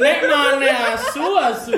asu. 0.00 1.76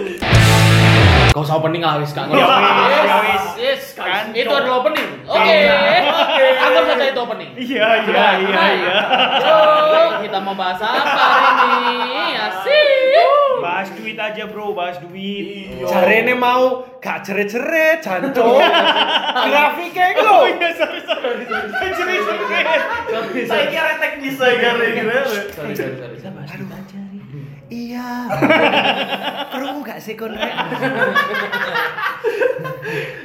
Kau 1.33 1.41
usah 1.41 1.57
opening 1.57 1.81
lah 1.81 1.97
wis 1.97 2.13
kak. 2.13 2.29
Ya 2.29 2.45
wis, 2.45 3.01
ya 3.09 3.17
wis. 3.25 3.45
Yes, 3.57 3.83
Kan, 3.97 4.37
itu 4.37 4.45
Cok. 4.45 4.59
adalah 4.61 4.85
opening. 4.85 5.09
Oke. 5.25 5.57
Oke. 6.05 6.47
Anggap 6.61 6.85
saja 6.93 7.05
itu 7.09 7.21
opening. 7.25 7.51
Iya, 7.57 7.89
iya, 8.05 8.27
iya, 8.37 8.63
iya. 8.77 8.97
Yuk, 9.41 10.11
kita 10.29 10.39
mau 10.45 10.53
bahas 10.53 10.77
apa 10.85 11.09
hari 11.09 11.69
ini? 11.89 12.37
Asik. 12.37 13.29
Bahas 13.65 13.89
duit 13.97 14.19
aja, 14.21 14.45
Bro, 14.45 14.77
bahas 14.77 15.01
duit. 15.01 15.73
Jarene 15.89 16.37
mau 16.37 16.85
gak 17.01 17.25
jeret-jeret, 17.25 18.05
jancuk. 18.05 18.61
Grafiknya 19.49 20.05
itu 20.13 20.21
lho. 20.21 20.37
iya, 20.53 20.71
sorry, 20.85 21.01
sorry. 21.01 21.45
Sorry, 21.49 22.17
sorry. 22.29 23.43
Saya 23.49 23.65
kira 23.73 23.93
teknis 23.97 24.37
saya 24.37 24.53
kira. 24.61 24.71
Sorry, 25.57 25.73
sorry, 25.81 26.19
sorry. 26.21 27.02
Iya. 27.93 28.09
Perlu 29.53 29.85
gak 29.85 29.99
sih 30.01 30.15
kon? 30.17 30.33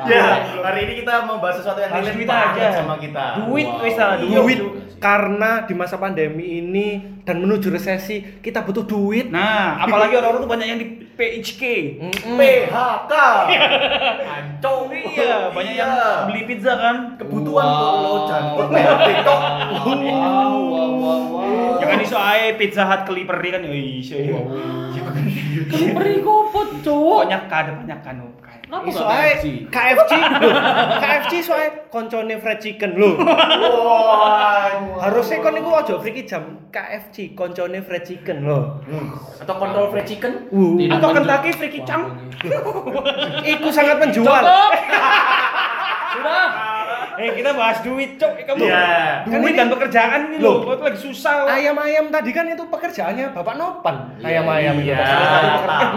Ya, 0.07 0.39
hari 0.63 0.87
ini 0.87 1.03
kita 1.03 1.27
mau 1.27 1.43
bahas 1.43 1.59
sesuatu 1.59 1.83
yang 1.83 1.91
relate 1.91 2.15
duit 2.15 2.29
banget 2.29 2.55
aja. 2.55 2.79
sama 2.79 2.95
kita. 2.95 3.25
Duit, 3.43 3.67
Wow. 3.67 3.83
wis 3.83 3.95
lah, 3.99 4.15
Duit 4.15 4.59
karena 4.97 5.61
di 5.67 5.73
masa 5.77 5.99
pandemi 5.99 6.57
ini 6.57 6.87
dan 7.21 7.37
menuju 7.37 7.69
resesi 7.69 8.39
kita 8.39 8.63
butuh 8.63 8.87
duit. 8.87 9.29
Nah, 9.29 9.77
apalagi 9.77 10.15
orang-orang 10.15 10.41
tuh 10.41 10.49
banyak 10.49 10.67
yang 10.67 10.79
di 10.79 10.87
PHK. 11.17 11.61
PHK. 12.23 13.13
Ancol 14.21 14.77
Iya, 14.93 15.49
banyak 15.49 15.73
yang 15.73 15.91
beli 16.29 16.41
pizza 16.45 16.77
kan. 16.77 17.17
kebutuhan 17.17 17.65
Wow. 17.65 18.05
lo 18.05 18.13
jangan 18.29 18.69
PHK. 18.69 19.27
Wow, 19.27 20.53
wow, 20.69 20.91
wow, 20.93 21.21
wow. 21.33 21.81
Jangan 21.81 21.97
iso 22.05 22.17
ae 22.21 22.53
Pizza 22.53 22.85
Hut 22.85 23.01
keliperi 23.09 23.49
kan. 23.49 23.65
Ih, 23.65 24.05
iya. 24.05 24.39
Beri 25.97 26.21
kopot, 26.21 26.85
cowok. 26.85 27.19
Banyak 27.25 27.43
kan, 27.49 27.65
banyak 27.81 27.99
kan. 28.05 28.15
Gak 28.67 29.07
ae 29.07 29.31
KFC? 29.71 30.11
KFC 30.99 31.33
soalnya 31.39 31.87
koncone 31.87 32.35
fried 32.43 32.59
chicken 32.59 32.99
lho. 32.99 33.15
Wah. 33.15 34.71
Harusnya 35.07 35.39
kon 35.39 35.55
niku 35.55 35.71
aja 35.71 35.95
friki 36.03 36.27
jam 36.27 36.67
KFC 36.71 37.31
koncone 37.31 37.79
fried 37.79 38.03
chicken 38.03 38.43
lho. 38.43 38.83
Atau 39.39 39.55
kontrol 39.55 39.87
fried 39.91 40.03
chicken? 40.03 40.51
Uh, 40.51 40.75
Atau 40.91 41.09
Kentucky 41.15 41.51
Fried 41.55 41.71
Chicken. 41.71 41.99
iku 43.55 43.67
sangat 43.71 43.97
menjual. 44.03 44.43
Sudah. 46.17 46.76
Eh, 47.17 47.33
kita 47.33 47.49
bahas 47.51 47.81
duit, 47.81 48.15
Cok. 48.15 48.31
Eh, 48.31 48.45
Kamu 48.45 48.61
Iya. 48.61 48.85
duit 49.23 49.33
Kan 49.33 49.39
ini- 49.43 49.57
dan 49.57 49.67
pekerjaan 49.67 50.19
ini 50.27 50.37
Loh. 50.37 50.61
loh. 50.61 50.63
Kau 50.63 50.75
tuh 50.75 50.85
lagi 50.85 50.99
susah. 51.01 51.49
Ayam-ayam 51.49 52.05
tadi 52.07 52.29
kan 52.29 52.45
itu 52.45 52.61
pekerjaannya 52.63 53.33
Bapak 53.33 53.55
Nopan. 53.55 53.95
Iya, 54.17 54.37
Ayam-ayam 54.39 54.75
itu. 54.77 54.87
iya. 54.87 55.01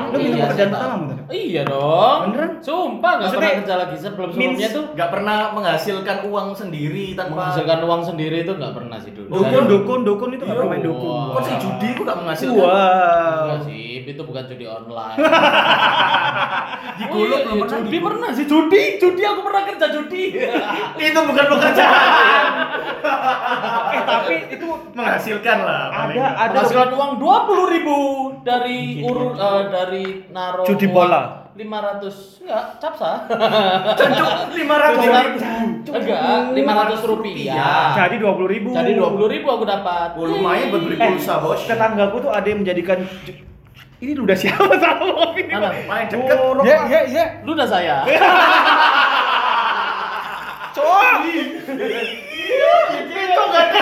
Lu 0.02 0.16
minta 0.16 0.32
Iya, 0.32 0.44
pekerjaan 0.46 0.56
saya 0.56 0.68
pertama 0.72 0.94
tahu. 0.96 1.04
tadi? 1.06 1.22
Iya 1.30 1.62
dong. 1.62 2.18
Beneran? 2.26 2.52
Sumpah 2.60 3.12
nggak 3.14 3.30
pernah 3.30 3.52
kerja 3.54 3.74
lagi 3.76 3.96
sebelum 3.96 4.28
sebelumnya 4.30 4.68
tuh 4.70 4.84
Gak 4.92 5.10
pernah 5.10 5.38
menghasilkan 5.50 6.18
uang 6.24 6.48
sendiri 6.52 7.04
tanpa 7.14 7.32
menghasilkan 7.38 7.78
uang 7.82 8.02
sendiri 8.02 8.36
itu 8.41 8.52
nggak 8.52 8.72
pernah 8.72 8.96
sih 8.96 9.12
dulu. 9.12 9.28
Dukun, 9.30 9.64
dukun, 9.66 10.00
dukun 10.02 10.30
itu 10.30 10.42
nggak 10.42 10.50
Iya. 10.50 10.60
pernah 10.60 10.72
main 10.72 10.82
dukun. 10.82 11.12
Wah. 11.22 11.32
Kok 11.32 11.42
sih 11.42 11.54
judi 11.58 11.88
kok 11.92 12.02
gak 12.02 12.18
menghasilkan? 12.18 12.58
Wow. 12.58 13.41
Enggak 13.44 13.60
sih, 13.62 13.84
itu 14.02 14.22
bukan 14.22 14.42
judi 14.46 14.64
online. 14.66 15.16
Belum 17.50 17.58
iya, 17.58 17.66
pernah 17.66 17.82
judi 17.82 17.98
pernah 17.98 18.30
sih 18.30 18.46
judi, 18.46 18.82
judi 18.97 19.22
aku 19.26 19.41
pernah 19.42 19.62
kerja 19.66 19.86
judi. 19.91 20.25
Itu 21.02 21.20
bukan 21.20 21.44
pekerjaan. 21.50 22.10
Eh, 23.91 24.02
tapi 24.06 24.34
itu 24.52 24.66
menghasilkan 24.92 25.58
lah. 25.60 25.91
ada 25.91 26.22
ada 26.38 26.52
Menghasilkan 26.54 26.91
uang 26.94 27.12
dua 27.19 27.42
puluh 27.42 27.66
ribu 27.66 27.97
dari 28.47 29.02
urut 29.02 29.34
eh, 29.34 29.62
dari 29.66 30.04
naro 30.30 30.62
Judi 30.62 30.86
bola. 30.86 31.50
500 31.50 32.06
enggak 32.47 32.64
capsa 32.78 33.26
Cancuk 33.98 34.28
500 34.54 35.91
enggak 35.91 36.22
500 36.54 37.10
rupiah 37.10 37.91
jadi 37.98 38.16
dua 38.16 38.32
puluh 38.32 38.48
ribu. 38.48 38.70
jadi 38.70 38.92
20 38.94 39.34
ribu 39.34 39.46
aku 39.50 39.64
dapat 39.66 40.14
lumayan 40.14 40.70
buat 40.70 40.82
beli 40.86 40.96
Eh, 40.96 41.08
pulsa, 41.10 41.42
Bos. 41.42 41.66
tetanggaku 41.66 42.16
tuh 42.22 42.30
ada 42.30 42.46
yang 42.46 42.62
menjadikan 42.62 43.02
ini 44.00 44.16
udah 44.16 44.33
siapa 44.33 44.75
tahu 44.87 45.37
ini? 45.37 45.53
Mana? 45.53 45.71
Paling 45.84 46.09
deket. 46.09 46.33
Jorok, 46.33 46.65
Ya, 46.65 46.78
ya, 46.87 47.00
ya. 47.06 47.25
lu 47.44 47.53
udah 47.53 47.69
saya 47.69 47.97
Cok. 50.71 51.19
Itu 53.11 53.41
enggak 53.41 53.65
ada. 53.66 53.81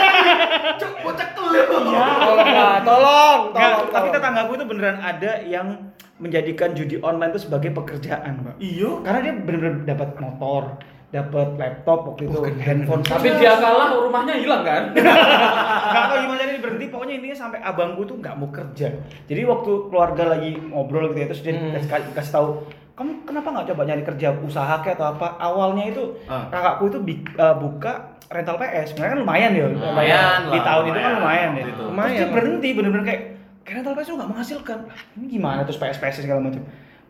Cuk, 0.77 0.93
bocah 1.03 1.29
kelem. 1.31 1.67
Tolong 1.69 3.43
tolong, 3.53 3.87
tapi 3.89 4.07
tetanggaku 4.11 4.53
itu 4.55 4.65
beneran 4.65 4.99
ada 4.99 5.33
yang 5.43 5.93
menjadikan 6.19 6.75
judi 6.75 6.99
online 6.99 7.31
itu 7.31 7.47
sebagai 7.47 7.71
pekerjaan, 7.71 8.43
Pak. 8.43 8.55
Iya. 8.59 8.91
Karena 9.07 9.21
dia 9.23 9.35
bener-bener 9.37 9.87
dapat 9.87 10.19
motor, 10.19 10.83
dapat 11.09 11.57
laptop 11.57 12.05
waktu 12.07 12.27
itu, 12.27 12.37
handphone. 12.59 13.01
tapi 13.01 13.33
dia 13.33 13.57
kalah 13.57 13.97
rumahnya 13.97 14.37
hilang 14.37 14.61
kan 14.61 14.93
nggak 15.89 16.05
tahu 16.05 16.19
gimana 16.23 16.43
ini 16.45 16.59
berhenti. 16.59 16.87
Pokoknya 16.89 17.15
intinya 17.17 17.37
sampai 17.39 17.59
abangku 17.61 18.05
tuh 18.05 18.17
nggak 18.17 18.35
mau 18.35 18.49
kerja. 18.49 18.93
Jadi 19.25 19.41
waktu 19.43 19.71
keluarga 19.87 20.25
lagi 20.29 20.53
ngobrol 20.63 21.09
gitu 21.09 21.19
ya, 21.19 21.27
terus 21.27 21.43
dia 21.43 21.55
Hmm. 21.55 21.73
kasih, 21.73 22.13
kasih 22.13 22.33
tahu 22.35 22.49
kamu 22.93 23.25
kenapa 23.25 23.49
nggak 23.49 23.67
coba 23.69 23.83
nyari 23.85 24.03
kerja 24.05 24.35
usaha 24.39 24.75
kayak 24.79 24.97
atau 24.97 25.07
apa 25.13 25.39
awalnya 25.39 25.87
itu 25.87 26.03
Ah. 26.25 26.45
kakakku 26.47 26.85
itu 26.87 26.99
bi- 27.01 27.23
eh, 27.31 27.55
buka 27.57 27.93
rental 28.27 28.59
PS 28.59 28.87
sebenarnya 28.91 29.13
kan 29.15 29.21
lumayan 29.23 29.51
ya 29.53 29.65
Lumayan 29.65 30.41
di 30.45 30.59
lah, 30.59 30.65
tahun 30.67 30.83
itu 30.85 30.99
kan 30.99 31.13
lumayan. 31.15 31.17
lumayan 31.17 31.49
ya 31.49 31.63
Gitu. 31.63 31.73
terus 31.73 31.89
Lumayan 31.89 32.11
dia 32.11 32.21
lah. 32.21 32.33
berhenti 32.35 32.69
bener-bener 32.71 33.05
kayak 33.07 33.23
kayak 33.63 33.77
rental 33.79 33.95
PS 33.95 34.05
itu 34.05 34.15
nggak 34.15 34.29
menghasilkan 34.29 34.79
Ah, 34.85 35.01
ini 35.15 35.27
gimana 35.31 35.61
terus 35.63 35.79
PS 35.79 35.97
PS 35.97 36.17
segala 36.21 36.41
macam 36.43 36.63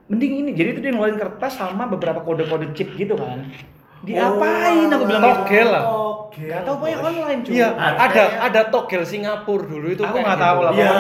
mending 0.07 0.33
ini 0.39 0.51
jadi 0.53 0.69
itu 0.71 0.81
dia 0.81 0.91
ngeluarin 0.91 1.17
kertas 1.17 1.53
sama 1.55 1.85
beberapa 1.87 2.21
kode-kode 2.21 2.69
chip 2.73 2.93
gitu 2.93 3.17
kan 3.17 3.49
diapain 4.03 4.87
aku 4.89 5.05
bilang 5.05 5.23
gitu 5.23 5.35
Togel 5.35 5.69
lah. 5.69 5.85
Oke. 6.29 6.45
Gak 6.45 6.63
tau 6.63 6.75
pokoknya 6.77 6.99
online 7.01 7.41
cuy 7.43 7.53
Iya, 7.57 7.69
Ada 7.73 7.99
ada 7.99 8.23
ya? 8.23 8.39
ada 8.47 8.61
togel 8.69 9.03
Singapura 9.03 9.65
dulu 9.65 9.87
itu. 9.89 10.03
Aku 10.05 10.17
nggak 10.17 10.37
gitu. 10.37 10.45
tahu 10.47 10.59
lah, 10.61 10.73
Iya. 10.73 10.91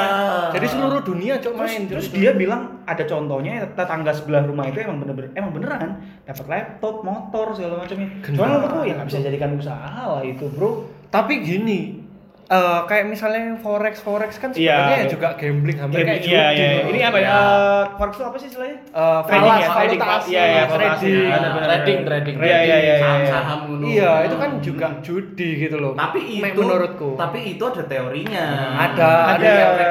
Jadi 0.48 0.66
seluruh 0.66 1.00
dunia 1.04 1.34
cok 1.36 1.52
terus, 1.52 1.68
main. 1.68 1.82
terus 1.86 2.06
gitu. 2.08 2.16
dia 2.16 2.30
bilang 2.32 2.62
ada 2.82 3.04
contohnya 3.04 3.52
tetangga 3.68 4.10
sebelah 4.10 4.42
rumah 4.42 4.64
itu 4.66 4.80
emang 4.80 4.98
bener-bener 4.98 5.30
emang 5.36 5.52
beneran 5.52 5.90
dapat 6.24 6.44
laptop 6.48 7.04
motor 7.04 7.46
segala 7.52 7.84
macamnya 7.84 8.08
cuman 8.24 8.48
menurutku 8.50 8.80
ya 8.82 8.94
nggak 8.96 9.08
bisa 9.12 9.18
jadikan 9.20 9.50
usaha 9.54 10.00
lah 10.08 10.22
itu 10.24 10.48
bro 10.48 10.70
Tapi 11.08 11.40
gini, 11.40 12.04
eh, 12.48 12.80
kayak 12.84 13.04
misalnya 13.06 13.56
forex 13.58 14.00
forex 14.00 14.30
kan 14.36 14.50
Iya. 14.50 14.72
sebenarnya 14.74 14.98
ya 14.98 15.06
juga 15.06 15.28
gambling 15.36 15.78
hampir 15.78 16.00
kayak 16.00 16.20
iya, 16.20 16.44
judi 16.48 16.58
iya. 16.58 16.68
loh. 16.72 16.88
Ini 16.88 17.00
apa 17.04 17.18
ya? 17.18 17.28
Iya. 17.28 17.38
Eh, 17.38 17.82
Forex 17.98 18.12
itu 18.14 18.24
apa 18.24 18.36
sih 18.38 18.48
istilahnya? 18.48 18.78
Eh, 18.88 19.20
Trading 19.20 19.44
falas, 19.44 19.60
ya, 19.60 19.68
trading. 19.68 19.98
valuta 19.98 20.16
asing, 20.18 20.32
Iya, 20.32 20.44
iya, 20.44 20.62
trading. 20.64 20.88
trading. 20.88 21.18
Iya, 21.18 21.36
trading, 21.68 21.98
trading, 22.02 22.36
Iya, 22.38 22.46
iya, 22.48 22.58
iya, 22.58 22.76
iya. 22.78 22.96
Saham-saham. 22.98 23.60
Iya, 23.78 24.12
itu 24.24 24.36
kan 24.36 24.50
juga 24.58 24.86
judi 25.00 25.50
gitu 25.58 25.76
loh. 25.76 25.92
Tapi 25.92 26.18
itu 26.40 26.58
menurutku. 26.58 27.10
Tapi 27.14 27.38
itu 27.52 27.62
ada 27.64 27.82
teorinya. 27.84 28.46
Ada, 28.88 29.10
ada 29.34 29.50
ada. 29.68 29.88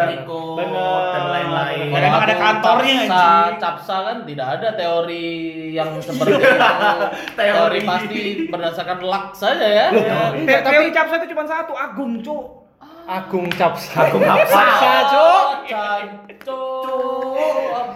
Bener. 0.57 1.01
dan 1.13 1.24
lain-lain. 1.29 1.88
Ada 1.94 2.07
aku 2.09 2.34
kantornya, 2.35 2.95
capsa, 2.97 3.22
anjing. 3.22 3.57
capsa 3.62 3.95
kan 4.01 4.18
tidak 4.25 4.47
ada 4.57 4.68
teori 4.74 5.25
yang 5.69 5.89
seperti 6.01 6.34
itu 6.34 6.50
Teori. 7.38 7.53
teori 7.53 7.79
pasti 7.84 8.19
berdasarkan 8.50 8.97
luck 9.00 9.25
saja 9.38 9.68
ya 9.68 9.88
tapi 10.59 10.89
capsa 10.89 11.22
itu 11.22 11.28
cuma 11.31 11.45
satu, 11.45 11.78
Agung, 11.78 12.18
Cuk. 12.19 12.47
Agung 13.07 13.47
Capsa. 13.47 14.12
Agung 14.12 14.19
Capsa. 14.19 14.51
Capsa, 14.51 14.92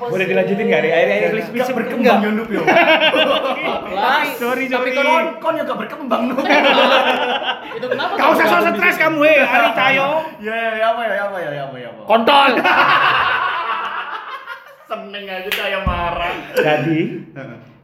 apa 0.02 0.04
Boleh 0.08 0.26
dilanjutin 0.26 0.66
nggak 0.66 0.82
nih? 0.82 0.92
Akhirnya 0.92 1.16
Gak 1.22 1.52
please 1.52 1.72
berkembang 1.76 2.20
ya 2.24 2.30
Nup 2.32 2.50
yo. 2.50 2.62
Lah, 3.92 4.24
Sorry, 4.40 4.66
Tapi 4.66 4.90
sorry. 4.96 5.08
kon 5.08 5.26
kon 5.44 5.54
yang 5.60 5.68
gak 5.68 5.80
berkembang 5.84 6.22
Nup. 6.32 6.40
itu 7.72 7.88
kenapa 7.88 8.14
Gak 8.16 8.28
usah 8.34 8.46
kamu 8.46 8.52
so 8.52 8.56
gabung 8.56 8.72
di 8.72 8.80
stres 8.80 8.98
kamu, 8.98 9.20
eh, 9.28 9.40
Ari 9.44 9.70
Cayo. 9.76 10.08
Ya 10.40 10.56
ya 10.56 10.72
ya 10.80 10.86
apa 10.96 11.02
ya 11.04 11.14
ya 11.14 11.24
apa 11.28 11.38
ya 11.38 11.50
ya 11.52 11.64
apa 11.68 11.76
ya 11.78 11.88
apa. 11.92 12.02
Kontol. 12.08 12.52
Seneng 14.92 15.24
aja 15.24 15.52
kayak 15.52 15.82
marah. 15.88 16.34
Jadi, 16.56 17.00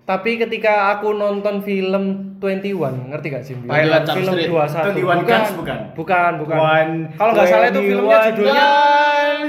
Tapi 0.07 0.39
ketika 0.39 0.95
aku 0.95 1.12
nonton 1.19 1.59
film 1.59 2.04
21, 2.39 3.12
ngerti 3.12 3.27
gak 3.27 3.44
sih? 3.44 3.59
Pilot 3.59 4.07
Jump 4.07 4.18
film 4.24 4.33
Street. 4.39 4.48
21. 4.48 5.04
21 5.04 5.27
Guns 5.27 5.50
bukan? 5.59 5.80
Bukan, 6.00 6.31
bukan. 6.39 6.56
One, 6.56 6.94
Kalau 7.19 7.31
nggak 7.36 7.48
salah 7.51 7.68
itu 7.68 7.81
filmnya 7.83 8.18
21 8.24 8.27
judulnya 8.31 8.68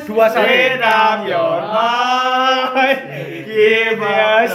Dua 0.02 0.26
Satu. 0.26 0.42
Straight 0.42 0.82
up 0.82 1.18
your 1.30 1.58
mind. 1.62 3.00
Give 3.46 4.02
us. 4.02 4.50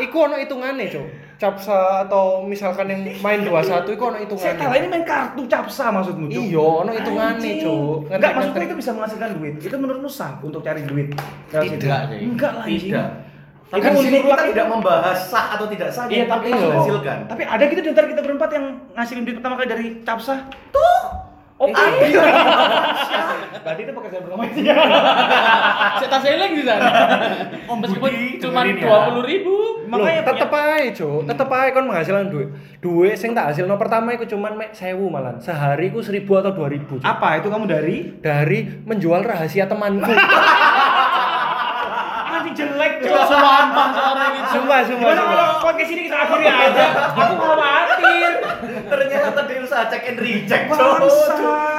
Iku 0.00 0.16
ono 0.16 0.36
hitungannya, 0.40 0.86
Cok. 0.88 1.06
Capsa 1.36 2.06
atau 2.06 2.46
misalkan 2.48 2.86
yang 2.88 3.02
main 3.20 3.44
21 3.44 3.84
iku 3.92 4.04
ono 4.08 4.16
Saya 4.16 4.24
hitungannya. 4.24 4.56
tahu 4.64 4.72
ini 4.80 4.86
main 4.88 5.04
kartu 5.04 5.42
capsa 5.44 5.92
maksudmu, 5.92 6.32
Cuk. 6.32 6.40
Iya, 6.48 6.64
ono 6.64 6.90
hitungannya. 6.96 7.52
Cuk. 7.60 7.96
Enggak, 8.08 8.32
maksudku 8.32 8.64
itu 8.64 8.76
bisa 8.80 8.90
menghasilkan 8.96 9.28
duit. 9.36 9.54
Itu 9.60 9.76
menurutmu 9.76 10.08
sah 10.08 10.40
untuk 10.40 10.64
cari 10.64 10.88
duit? 10.88 11.12
Tidak. 11.52 12.00
Enggak 12.16 12.52
lah. 12.56 12.64
Tidak. 12.64 13.21
Tapi 13.72 13.80
Kan 13.80 13.92
sini 13.96 14.20
kita 14.20 14.36
aku- 14.36 14.50
tidak 14.52 14.66
membahas 14.68 15.18
sah 15.24 15.46
atau 15.50 15.64
tidak 15.66 15.88
sah, 15.88 16.04
Iya, 16.04 16.28
tapi 16.28 16.46
kita 16.46 16.60
iya. 16.60 16.68
menghasilkan. 16.68 17.18
Tapi 17.24 17.42
ada 17.42 17.64
gitu 17.64 17.80
di 17.80 17.88
antara 17.88 18.06
kita 18.06 18.20
berempat 18.20 18.50
yang 18.52 18.64
ngasilin 18.92 19.24
duit 19.24 19.36
pertama 19.40 19.54
kali 19.56 19.66
dari 19.66 19.86
capsa. 20.02 20.44
Oh, 21.56 21.70
Adi. 21.70 22.10
Berarti 23.62 23.80
itu 23.80 23.92
pekerjaan 23.94 24.22
pertama 24.26 24.42
sih. 24.50 24.66
Saya 24.66 26.08
tas 26.10 26.24
eling 26.26 26.52
di 26.52 26.64
sana. 26.66 26.88
Om 27.64 27.78
Meskipun 27.78 28.10
Budi 28.10 28.26
cuma 28.36 28.60
ya. 28.60 28.74
dua 28.76 28.98
puluh 29.06 29.22
ribu. 29.22 29.54
Makanya 29.84 30.20
Loh, 30.20 30.26
tetep 30.26 30.50
aja, 30.50 30.88
Cuk. 30.90 31.20
Tetep 31.24 31.48
aja 31.48 31.68
kon 31.70 31.86
menghasilkan 31.86 32.26
duit. 32.28 32.48
Duit 32.80 33.14
sing 33.14 33.30
tak 33.30 33.52
hasilno 33.52 33.76
pertama 33.76 34.10
iku 34.10 34.26
cuman 34.26 34.56
mek 34.56 34.70
1000 34.72 34.98
malan. 35.06 35.38
Sehari 35.38 35.86
iku 35.86 36.00
1000 36.00 36.18
atau 36.34 36.50
2000. 36.50 36.98
Cuk. 36.98 37.00
Apa 37.00 37.38
itu 37.38 37.46
kamu 37.46 37.64
dari? 37.64 37.96
Dari 38.18 38.58
menjual 38.82 39.22
rahasia 39.22 39.64
temanku. 39.64 40.10
Jelek, 42.52 42.92
Cuma 43.00 43.22
sumpah 43.24 43.56
sumpah, 43.64 43.88
sumpah, 44.52 44.78
Gimana 44.84 44.84
sumpah. 44.84 45.24
kalau 45.24 45.48
podcast 45.60 45.90
ini 45.90 46.02
kita 46.04 46.18
akhiri 46.18 46.46
aja? 46.46 46.84
Aku 47.10 47.34
khawatir. 47.34 48.30
Ternyata 48.84 49.40
dia 49.42 49.58
usaha 49.58 49.84
check 49.88 50.04
and 50.06 50.18
reject. 50.18 50.66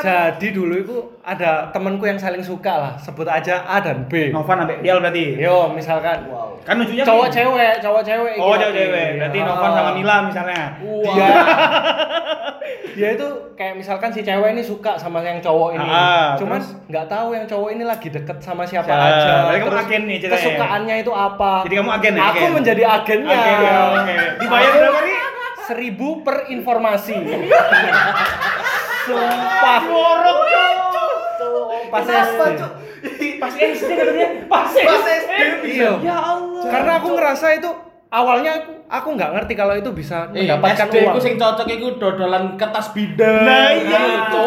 Jadi 0.01 0.47
dulu 0.51 0.73
itu 0.75 0.97
ada 1.23 1.71
temanku 1.71 2.03
yang 2.03 2.19
saling 2.19 2.43
suka 2.43 2.73
lah, 2.73 2.93
sebut 2.95 3.23
aja 3.23 3.63
A 3.63 3.79
dan 3.79 4.03
B. 4.05 4.27
Novan 4.29 4.59
sampai 4.59 4.83
Dial 4.83 4.99
berarti. 4.99 5.39
Yo, 5.39 5.71
misalkan 5.71 6.27
Wow. 6.27 6.59
Kan 6.61 6.75
lucunya 6.77 6.99
cowok 7.01 7.27
gini. 7.27 7.35
cewek, 7.37 7.73
cowok 7.79 8.01
cewek. 8.03 8.33
Oh, 8.35 8.51
gitu. 8.51 8.59
cowok 8.59 8.73
cewek. 8.73 9.07
Berarti 9.17 9.39
Novan 9.39 9.69
sama 9.71 9.91
Mila 9.93 10.15
misalnya. 10.23 10.61
Dia 10.83 11.27
dia 12.93 13.09
itu 13.09 13.27
kayak 13.55 13.73
misalkan 13.73 14.11
si 14.11 14.19
cewek 14.19 14.51
ini 14.51 14.59
suka 14.61 14.95
sama 14.95 15.19
yang 15.19 15.39
cowok 15.39 15.69
ini. 15.73 15.87
Ah, 15.87 16.35
Cuman 16.35 16.59
terus? 16.59 16.75
nggak 16.87 17.05
tahu 17.07 17.27
yang 17.31 17.45
cowok 17.45 17.69
ini 17.71 17.83
lagi 17.83 18.07
deket 18.09 18.37
sama 18.37 18.63
siapa 18.63 18.91
aja. 18.91 19.47
Berarti 19.47 19.59
kamu 19.61 19.75
agen 19.77 20.01
nih 20.05 20.17
ceritanya. 20.19 20.39
Kesukaannya 20.43 20.95
itu 20.99 21.11
apa? 21.11 21.51
Jadi 21.63 21.75
kamu 21.77 21.91
agen 21.93 22.13
ya, 22.13 22.21
Aku 22.21 22.37
agen? 22.37 22.51
menjadi 22.53 22.83
agennya. 22.85 23.39
Oke, 23.39 23.51
oke. 23.95 24.15
Dibayar 24.39 24.67
Aku 24.67 24.77
berapa 24.77 24.99
nih? 25.01 25.15
Seribu 25.63 26.07
per 26.21 26.37
informasi. 26.49 27.15
Sumpah. 29.03 29.79
Ngorok, 29.83 30.39
Pas 31.93 32.01
Kenapa, 32.01 32.43
SD. 32.49 32.61
Pas 33.41 33.53
SD 33.53 33.89
katanya. 33.91 34.27
Pas 34.47 34.65
SD. 34.67 34.81
Pas 34.81 35.03
SD 35.05 35.31
Iya. 35.71 35.91
Ya 36.01 36.17
Allah. 36.17 36.63
Karena 36.65 36.91
aku 36.97 37.07
ngerasa 37.13 37.47
itu 37.53 37.69
awalnya 38.09 38.51
aku 38.55 38.71
aku 38.87 39.07
nggak 39.13 39.31
ngerti 39.31 39.53
kalau 39.53 39.73
itu 39.73 39.89
bisa 39.91 40.25
Eh, 40.29 40.41
mendapatkan 40.41 40.87
SD 40.87 40.95
uang. 40.99 41.13
ku 41.13 41.19
sing 41.19 41.35
cocok 41.35 41.67
iku 41.67 41.87
dodolan 41.95 42.43
kertas 42.55 42.89
bidan. 42.91 43.43
Nah 43.43 43.69
iya 43.71 43.93
Nah, 43.95 44.09
itu. 44.17 44.45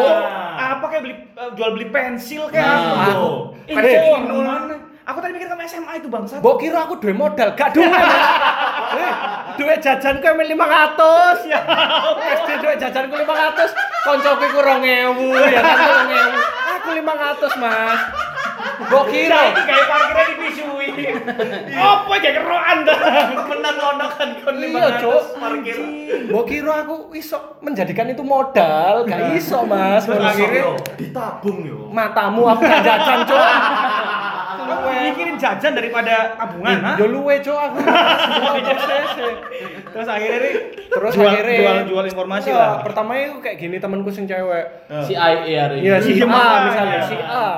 Apa 0.57 0.85
kayak 0.87 1.01
beli 1.01 1.15
eh, 1.15 1.49
jual 1.53 1.69
beli 1.71 1.87
pensil 1.87 2.43
kayak 2.47 2.63
Nah. 2.63 2.75
gitu. 2.77 3.15
Aku- 3.15 3.43
Eh, 3.65 3.75
Eh, 3.75 3.93
cowok, 3.93 4.19
mana? 4.37 4.75
Aku 5.05 5.17
tadi 5.17 5.31
mikir 5.31 5.47
kamu 5.47 5.63
SMA 5.65 5.93
itu 5.97 6.07
bangsat. 6.07 6.39
Mbok 6.39 6.55
kira 6.57 6.83
aku 6.83 6.95
duwe 6.97 7.13
modal, 7.13 7.51
gak 7.53 7.71
duwe. 7.71 7.87
Eh, 8.89 9.13
duwe 9.57 9.75
jajanku 9.77 10.23
emang 10.25 10.47
500 10.47 11.43
ya. 11.45 11.59
SD 12.37 12.49
duwe 12.57 12.75
jajanku 12.77 13.15
500, 13.17 13.67
koncoku 14.01 14.43
iku 14.45 14.59
2000 14.61 15.11
ya 15.45 15.59
kan 15.59 15.75
2000. 16.07 16.56
Aku 16.87 16.95
500, 16.95 17.59
Mas. 17.59 17.99
Mbok 18.77 19.05
kira 19.11 19.51
kayak 19.59 19.85
parkirnya 19.91 20.23
dipisui. 20.31 20.89
Apa 21.75 22.11
aja 22.15 22.29
kero 22.31 22.55
Anda? 22.55 22.95
Menang 23.43 23.75
lonokan 23.75 24.29
kon 24.39 24.55
Iya, 24.55 25.03
Cok. 25.03 25.23
500 25.35 25.41
parkir. 25.43 25.77
Mbok 26.31 26.45
kira 26.47 26.73
aku 26.87 26.95
iso 27.11 27.59
menjadikan 27.59 28.07
itu 28.07 28.23
modal, 28.23 29.03
gak 29.03 29.35
iso, 29.35 29.67
Mas. 29.67 30.07
Akhirnya 30.07 30.79
ditabung 30.95 31.59
yo. 31.67 31.91
matamu 31.91 32.47
aku 32.47 32.63
gak 32.63 32.87
jajan, 32.87 33.19
Cok. 33.27 33.43
Mikirin 34.87 35.35
jajan 35.35 35.71
daripada 35.71 36.15
tabungan, 36.33 36.77
ha? 36.79 36.93
Yo 36.95 37.05
luwe, 37.07 37.35
Cok, 37.37 37.57
aku. 37.57 37.77
Terus 39.87 40.07
akhirnya 40.07 40.39
nih 40.39 40.53
Terus 40.87 41.11
jual, 41.13 41.27
akhirnya 41.27 41.57
jual 41.57 41.77
jual 41.87 42.05
informasi 42.05 42.49
Enggak, 42.49 42.61
lah. 42.61 42.73
Pertama 42.81 43.11
itu 43.15 43.37
kayak 43.37 43.57
gini 43.57 43.77
temanku 43.77 44.09
sing 44.09 44.25
cewek. 44.25 44.65
Si 45.01 45.13
hari 45.13 45.49
ini. 45.49 45.81
Iya 45.83 45.95
si 45.97 46.11
Iya, 46.13 46.25
A 46.25 46.55
misalnya 46.63 46.99
si 47.03 47.15
A 47.17 47.49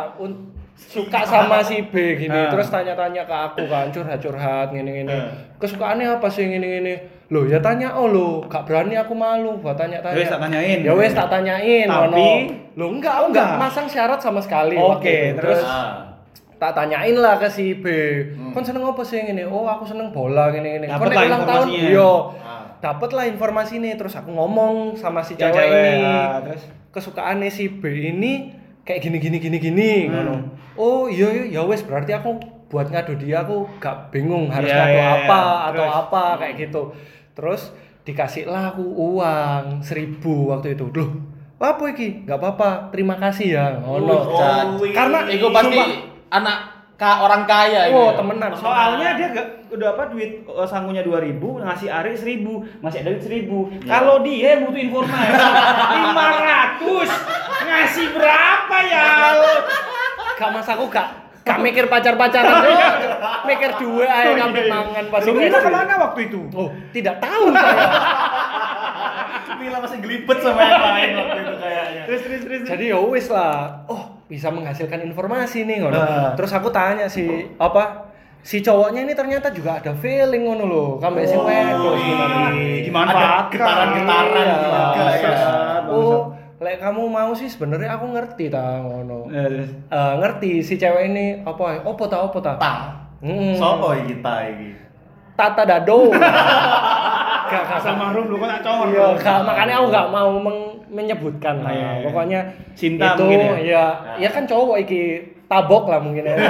suka 0.80 1.22
sama 1.22 1.60
si 1.60 1.84
B 1.84 2.16
gini 2.16 2.32
Nah. 2.32 2.48
terus 2.50 2.72
tanya-tanya 2.72 3.22
ke 3.22 3.36
aku 3.36 3.68
kan 3.68 3.92
curhat-curhat 3.92 4.72
gini-gini 4.72 5.06
Nah. 5.06 5.28
kesukaannya 5.60 6.18
apa 6.18 6.26
sih 6.26 6.48
gini-gini 6.48 6.96
loh 7.28 7.44
ya 7.44 7.60
tanya 7.60 7.94
oh 7.94 8.08
lo 8.08 8.30
gak 8.48 8.64
berani 8.64 8.96
aku 8.96 9.12
malu 9.12 9.60
buat 9.60 9.76
tanya-tanya 9.76 10.16
Ya 10.16 10.18
wes, 10.18 10.32
tak 10.32 10.42
tanyain. 10.42 10.80
ya 10.82 10.94
wes 10.96 11.12
tak 11.12 11.28
tanyain 11.28 11.84
Tapi- 11.86 12.74
lo 12.74 12.86
enggak 12.90 13.12
aku 13.14 13.26
enggak 13.28 13.46
enggak. 13.46 13.60
masang 13.60 13.86
syarat 13.86 14.18
sama 14.18 14.40
sekali 14.40 14.74
Oke, 14.74 14.88
waktu 15.04 15.12
itu. 15.30 15.38
terus? 15.38 15.62
Ah. 15.62 16.09
Tak 16.60 16.72
tanyain 16.74 17.16
lah 17.16 17.36
ke 17.36 17.48
si 17.48 17.72
B. 17.74 17.88
Hmm. 18.30 18.52
kon 18.52 18.62
seneng 18.62 18.84
apa 18.84 19.00
sih 19.02 19.18
ini? 19.18 19.42
Oh 19.42 19.64
aku 19.64 19.84
seneng 19.84 20.12
bola 20.12 20.52
gini 20.52 20.84
Dapet 20.84 21.08
kon 21.08 21.24
ulang 21.24 21.44
tahun? 21.44 21.68
yo 21.88 22.36
Ah. 22.38 22.68
dapet 22.78 23.10
lah 23.10 23.26
informasi 23.26 23.80
ini. 23.80 23.96
Terus 23.96 24.14
aku 24.14 24.30
ngomong 24.30 24.94
sama 24.94 25.20
si 25.20 25.34
cewek, 25.34 25.50
cewek, 25.50 25.72
ini. 25.72 26.04
ah, 26.04 26.38
terus? 26.42 26.64
kesukaannya 26.90 27.48
si 27.48 27.72
B 27.72 27.84
ini 28.12 28.52
kayak 28.82 29.00
gini 29.00 29.18
gini 29.18 29.38
gini 29.38 29.58
gini 29.58 29.92
Hmm. 30.06 30.52
oh 30.76 31.08
iya 31.08 31.32
iya 31.32 31.44
ya 31.50 31.62
wes. 31.64 31.80
Berarti 31.82 32.12
aku 32.12 32.36
buat 32.68 32.86
ngadu 32.86 33.16
dia 33.16 33.40
aku 33.40 33.64
gak 33.78 34.10
bingung 34.10 34.46
harus 34.48 34.68
Iya, 34.68 34.78
ngadu 34.78 34.92
iya, 34.92 35.00
iya. 35.00 35.16
apa 35.22 35.40
atau 35.66 35.80
Terus? 35.80 35.96
apa 35.98 36.24
kayak 36.38 36.54
gitu. 36.60 36.82
Terus 37.34 37.62
dikasih 38.02 38.44
lah 38.46 38.70
aku 38.70 38.84
uang 38.84 39.80
seribu 39.80 40.50
waktu 40.50 40.74
itu. 40.74 40.92
Loh 40.92 41.10
apa 41.58 41.84
iki? 41.88 42.24
Nggak 42.24 42.38
apa-apa 42.38 42.70
terima 42.90 43.16
kasih 43.16 43.54
ya 43.54 43.66
ngono. 43.78 44.12
Oh, 44.12 44.24
Ca- 44.34 44.76
wih. 44.78 44.92
karena 44.92 45.24
Iku 45.26 45.48
pasti 45.50 45.76
sumpah, 45.76 45.88
anak 46.30 46.60
ka 47.00 47.24
orang 47.24 47.48
kaya 47.48 47.88
oh 47.96 48.12
iku. 48.12 48.20
temenan 48.20 48.52
Soalnya 48.60 49.16
dia 49.16 49.32
gak, 49.32 49.72
udah 49.72 49.96
apa 49.96 50.12
duit 50.12 50.44
eh, 50.44 50.68
sangunya 50.68 51.00
2000 51.00 51.40
ngasih 51.40 51.88
Ari 51.88 52.12
1000, 52.12 52.84
masih 52.84 52.98
ada 53.00 53.10
duit 53.16 53.24
1000. 53.24 53.88
Kalau 53.88 54.20
dia 54.20 54.60
yang 54.60 54.68
butuh 54.68 54.82
informasi 54.84 55.32
500 56.84 57.70
ngasih 57.70 58.08
berapa 58.12 58.78
ya? 58.84 59.08
gak 60.36 60.50
mas 60.56 60.68
aku 60.68 60.92
gak 60.92 61.08
gak 61.48 61.60
mikir 61.64 61.88
pacar-pacaran 61.88 62.68
Cok. 62.68 62.78
mikir 63.50 63.70
dua 63.80 64.06
aja 64.06 64.32
ngambil 64.36 64.66
mangan 64.70 65.06
pas 65.08 65.24
itu 65.24 65.34
Mila 65.34 65.60
ke 65.60 65.72
mana 65.72 65.94
waktu 66.04 66.20
itu? 66.32 66.40
oh 66.52 66.70
tidak 66.92 67.20
tahu 67.24 67.52
saya 67.56 67.80
Mila 69.60 69.78
masih 69.84 70.00
gelibet 70.00 70.38
sama 70.40 70.62
yang 70.64 70.80
lain 70.84 71.10
waktu 71.20 71.40
itu 71.44 71.56
kayaknya. 71.60 72.04
Terus 72.08 72.22
terus 72.24 72.42
terus. 72.48 72.60
jadi 72.70 72.84
ya 72.96 73.00
wis 73.04 73.28
lah 73.28 73.84
oh 73.92 74.09
bisa 74.30 74.48
menghasilkan 74.48 75.02
informasi 75.04 75.66
nih 75.66 75.82
ngono 75.82 75.98
Nah. 75.98 76.32
terus 76.34 76.52
aku 76.52 76.70
tanya 76.70 77.06
si 77.06 77.26
apa 77.58 78.06
si 78.40 78.62
cowoknya 78.62 79.02
ini 79.02 79.12
ternyata 79.12 79.50
juga 79.50 79.76
ada 79.76 79.92
feeling 79.92 80.46
ngono 80.46 80.64
loh 80.64 80.90
kambek 80.96 81.26
sing 81.26 81.42
wedok 81.42 81.96
sebenarnya 81.98 82.78
Gimana 82.80 83.10
Ada 83.10 83.20
Pak? 83.20 83.44
getaran-getaran 83.52 84.30
Iya. 84.32 84.56
juga 84.56 84.80
ya. 84.80 85.10
Bangsat, 85.20 85.84
oh 85.88 86.16
lek 86.60 86.78
kamu 86.78 87.04
mau 87.06 87.32
sih 87.32 87.48
sebenarnya 87.48 87.90
aku 87.92 88.06
ngerti 88.08 88.46
ta 88.48 88.80
ngono 88.80 89.28
Eh. 89.28 89.66
Eh, 89.88 90.14
ngerti 90.16 90.62
si 90.62 90.74
cewek 90.76 91.04
ini 91.08 91.26
apa 91.42 91.82
opo 91.84 92.04
ta 92.06 92.22
opo 92.22 92.38
ta 92.38 92.54
Ta. 92.56 92.74
Hmm. 93.20 93.52
Sopo 93.54 93.92
iki 93.94 94.14
ta 94.20 94.46
iki? 94.46 94.78
tata 95.34 95.64
dado 95.64 96.12
gak 97.50 97.64
gak 97.66 97.80
Asal 97.80 97.96
mahrum 97.96 98.28
lu 98.28 98.36
kok 98.36 98.46
tak 98.48 98.62
congor. 98.62 98.88
Iya, 98.90 99.08
gak, 99.18 99.40
makanya 99.42 99.74
aku 99.80 99.88
gak 99.90 100.08
mau 100.10 100.32
meng- 100.38 100.69
menyebutkan 100.90 101.56
lah 101.60 101.70
Iya, 101.70 101.80
ya. 101.80 101.92
iya. 101.92 102.06
Pokoknya 102.06 102.40
Cinta 102.74 103.06
itu 103.08 103.22
mungkin 103.22 103.40
ya? 103.40 103.56
ya, 103.60 103.84
ya 104.18 104.30
kan 104.30 104.44
cowok 104.44 104.78
iki 104.80 105.02
tabok 105.46 105.86
lah 105.86 106.00
mungkin 106.00 106.24
ya. 106.24 106.36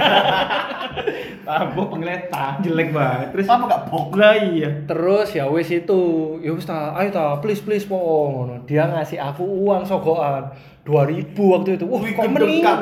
Tabok 1.41 1.87
pengleta, 1.91 2.61
jelek 2.61 2.89
banget. 2.91 3.27
Terus 3.33 3.47
Apa 3.47 3.63
gak 3.65 3.81
bok? 3.87 4.13
lah 4.13 4.37
iya. 4.37 4.69
Terus 4.85 5.33
ya 5.33 5.45
wis 5.45 5.65
itu, 5.67 6.01
ya 6.39 6.51
wis 6.51 6.61
ta, 6.63 6.93
ayo 6.93 7.09
ta, 7.09 7.37
please 7.39 7.57
please 7.59 7.83
po 7.83 7.97
ngono. 7.97 8.61
Dia 8.63 8.85
ngasih 8.87 9.17
aku 9.17 9.41
uang 9.41 9.81
sogokan 9.81 10.53
2000 10.85 11.25
waktu 11.33 11.69
itu. 11.75 11.85
Wah, 11.85 11.99
Wih, 11.99 12.13
kok 12.13 12.25
meningkat. 12.27 12.77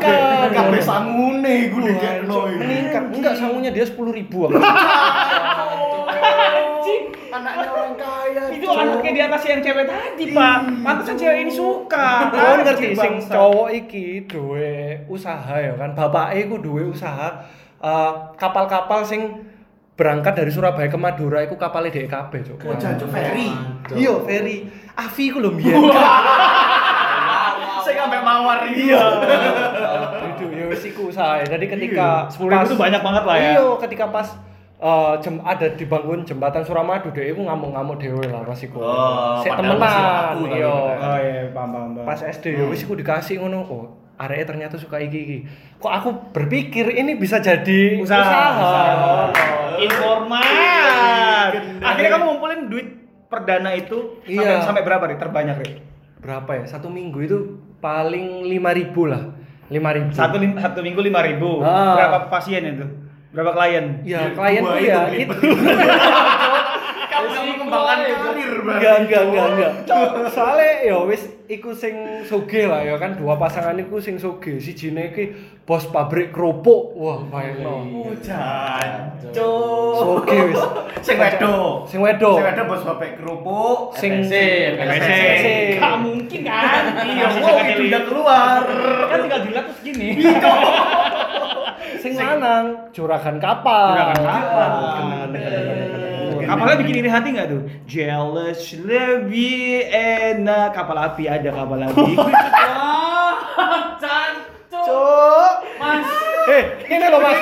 kabeh- 0.51 0.83
sangune 0.83 1.47
iku 1.65 1.77
dikekno 1.79 2.33
Cok, 2.33 2.45
iki. 2.45 2.59
meningkat. 2.59 3.03
Enggak 3.09 3.33
sangunya 3.33 3.71
dia 3.71 3.83
10 3.83 3.95
ribu 4.11 4.35
waktu 4.43 4.59
anaknya 8.77 9.11
di 9.11 9.21
atas 9.25 9.41
yang 9.49 9.59
cewek 9.65 9.85
tadi, 9.89 10.23
Pak. 10.31 10.57
Pantesan 10.85 11.15
cewek 11.17 11.37
ini 11.45 11.51
suka. 11.53 12.29
Kau 12.29 12.53
ngerti 12.61 12.93
sing 12.93 13.13
cowok 13.25 13.69
iki 13.73 14.05
duwe 14.29 15.03
usaha 15.09 15.55
ya 15.57 15.73
kan. 15.73 15.97
Bapake 15.97 16.45
iku 16.45 16.61
duwe 16.61 16.85
usaha 16.87 17.41
eh, 17.81 18.11
kapal-kapal 18.37 19.01
sing 19.01 19.41
berangkat 19.97 20.37
dari 20.37 20.53
Surabaya 20.53 20.85
ke 20.87 20.95
Madura 20.95 21.41
iku 21.41 21.57
kapalnya 21.57 21.89
DKB, 21.89 22.31
Cuk. 22.45 22.69
Oh, 22.69 22.77
jancuk 22.77 23.09
ferry. 23.09 23.49
Iya, 23.97 24.13
ferry. 24.21 24.69
Avi 24.93 25.23
iku 25.29 25.37
lho 25.41 25.49
mbiyen. 25.57 25.89
Saya 27.81 28.05
sampai 28.05 28.21
mawar 28.21 28.65
iki. 28.69 28.93
Iya. 28.93 29.03
Itu 30.37 30.45
ya 30.53 30.65
wis 30.69 30.83
iku 30.85 31.09
usaha. 31.09 31.41
Jadi 31.41 31.65
ketika 31.65 32.29
Sepuluh 32.29 32.61
ribu 32.61 32.77
tuh 32.77 32.77
banyak 32.77 33.01
banget 33.01 33.23
lah 33.25 33.35
ya. 33.41 33.51
Iya, 33.57 33.65
ketika 33.81 34.05
pas 34.13 34.27
eh, 34.79 35.13
jem, 35.19 35.41
ada 35.41 35.67
dibangun 35.69 36.21
jembatan 36.21 36.61
Suramadu 36.61 37.09
deh, 37.09 37.27
iku 37.27 37.41
ngamuk-ngamuk 37.41 37.97
dhewe 37.97 38.21
lah 38.23 38.41
pas 38.41 38.59
iku. 38.59 38.77
Oh, 38.77 39.39
Sik 39.39 39.51
temenan, 39.51 40.37
iya. 40.47 40.69
Oh 40.69 41.17
iya, 41.17 41.49
paham 41.49 41.69
paham. 41.71 41.89
paham. 41.95 42.05
pas 42.05 42.19
SD 42.21 42.53
ya 42.53 42.65
wis 42.65 42.81
iku 42.81 42.93
dikasih 42.93 43.37
ngono 43.37 43.59
oh 43.63 43.85
areke 44.15 44.45
ternyata 44.47 44.73
suka 44.75 44.97
iki 44.97 45.19
iki 45.19 45.37
kok 45.75 45.89
aku 45.91 46.09
berpikir 46.31 46.89
ini 46.91 47.13
bisa 47.15 47.37
jadi 47.37 47.97
Usaha. 47.97 48.21
usaha, 48.55 49.29
Informat. 49.77 51.53
Akhirnya 51.79 52.09
kamu 52.11 52.23
ngumpulin 52.27 52.61
duit 52.67 52.87
perdana 53.27 53.71
itu 53.71 54.17
sampai 54.23 54.33
Iya. 54.47 54.61
sampai 54.61 54.81
berapa 54.81 55.05
nih 55.05 55.17
terbanyak 55.17 55.57
nih? 55.59 55.73
berapa 56.17 56.49
ya 56.51 56.65
satu 56.67 56.89
minggu 56.89 57.19
itu 57.21 57.37
paling 57.77 58.41
5000 58.43 58.57
lah. 59.05 59.21
5000. 59.69 60.09
Satu, 60.11 60.35
lim- 60.35 60.57
satu 60.57 60.79
minggu 60.79 60.97
lima 60.99 61.21
ribu. 61.21 61.61
Ah. 61.61 61.93
Berapa 61.93 62.17
pasien 62.27 62.65
itu? 62.65 62.83
Berapa 63.35 63.51
klien? 63.53 63.85
Ya, 64.07 64.31
klien 64.31 64.63
tuh 64.63 64.79
ya 64.79 65.01
itu. 65.11 65.35
Kamu 67.07 67.27
sama 67.33 67.43
mengembangkan 67.49 67.97
karir 68.13 68.51
berarti. 68.61 68.77
Enggak, 68.77 68.95
enggak, 69.01 69.21
enggak, 69.25 69.47
enggak. 69.57 69.71
Soalnya 70.31 70.71
ya 70.85 70.97
wis 71.03 71.23
iku 71.47 71.71
sing 71.73 72.23
sugih 72.27 72.67
lah 72.69 72.83
ya 72.83 72.99
kan 72.99 73.17
dua 73.17 73.39
pasangan 73.41 73.73
iku 73.81 73.97
sing 73.97 74.21
sugih. 74.21 74.61
Sijine 74.61 75.11
iki 75.11 75.33
bos 75.65 75.89
pabrik 75.89 76.29
kerupuk. 76.29 76.93
Wah, 76.93 77.25
bayangno. 77.27 78.05
Oh, 78.05 78.13
jancuk. 78.21 79.97
Sugih 79.97 80.41
wis. 80.53 80.61
Sing 81.07 81.17
wedok. 81.17 81.87
Sing 81.87 81.99
wedok. 82.03 82.35
Sing 82.37 82.45
wedok 82.51 82.65
bos 82.67 82.83
bapek 82.83 83.11
kerupuk. 83.17 83.95
Sing 83.95 84.27
FSC, 84.27 84.33
FSC. 84.75 84.97
FSC. 84.99 85.47
Gak 85.79 85.95
mungkin 86.03 86.39
kan? 86.43 86.83
Iya, 87.05 87.25
oh 87.41 87.57
itu 87.63 87.81
udah 87.87 88.01
keluar. 88.03 88.61
Kan 89.07 89.17
tinggal 89.23 89.39
dilihat 89.47 89.65
terus 89.71 89.79
gini. 89.85 90.07
Sing 91.97 92.13
lanang 92.13 92.93
juragan 92.93 93.41
kapal. 93.41 93.97
Juragan 93.97 94.21
kapal. 94.21 94.71
Kapalnya 96.47 96.77
bikin 96.79 96.95
iri 97.03 97.09
hati 97.11 97.27
nggak 97.35 97.47
tuh? 97.51 97.61
Jealous 97.89 98.71
lebih 98.79 99.83
enak 99.91 100.71
kapal 100.71 100.95
api 100.95 101.27
ada 101.27 101.49
kapal 101.51 101.79
api. 101.83 102.11
Wah. 102.17 103.35
Cuk. 104.71 105.53
Mas. 105.77 106.07
Eh, 106.47 106.63
ini 106.87 107.05
loh 107.11 107.19
Mas, 107.19 107.39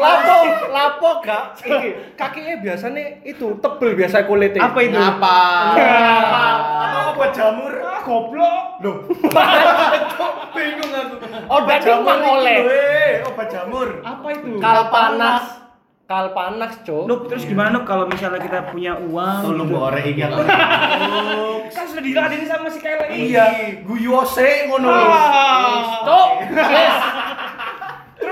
lapo, 0.00 0.36
lapo 0.72 1.10
gak? 1.20 1.60
Iki 1.60 2.16
kakinya 2.16 2.56
biasanya 2.64 3.20
itu 3.20 3.52
tebel 3.60 3.92
biasa 3.92 4.24
kulitnya. 4.24 4.64
Apa 4.64 4.80
itu? 4.80 4.96
Ngapa? 4.96 5.38
Atau 5.76 7.02
obat 7.12 7.30
jamur? 7.36 7.75
Goblok. 8.06 8.62
Loh. 8.86 8.96
Bingung 10.54 10.92
aku. 10.94 11.14
Oh, 11.50 11.60
berarti 11.66 11.88
emang 11.90 12.22
oleh. 12.22 12.58
Eh, 12.62 13.12
obat 13.26 13.50
jamur. 13.50 13.88
Apa 14.06 14.26
itu? 14.30 14.62
Kal 14.62 14.80
panas. 14.94 15.44
Kal 16.06 16.30
panas, 16.30 16.86
Cuk. 16.86 17.10
Nup, 17.10 17.26
terus 17.26 17.42
gimana 17.42 17.74
Nup, 17.74 17.82
kalau 17.82 18.06
misalnya 18.06 18.38
kita 18.38 18.70
punya 18.70 18.94
uang? 18.94 19.42
Tolong 19.42 19.66
gitu? 19.66 19.74
mbok 19.74 19.82
orek 19.90 20.04
iki. 20.14 20.22
Kan 21.74 21.84
sudah 21.90 22.02
diladenin 22.06 22.46
sama 22.46 22.70
si 22.70 22.78
ini. 22.78 23.34
Iya, 23.34 23.44
guyu 23.82 24.14
ose 24.14 24.70
ngono. 24.70 24.86
Stop. 26.06 26.30
Yes. 26.54 26.94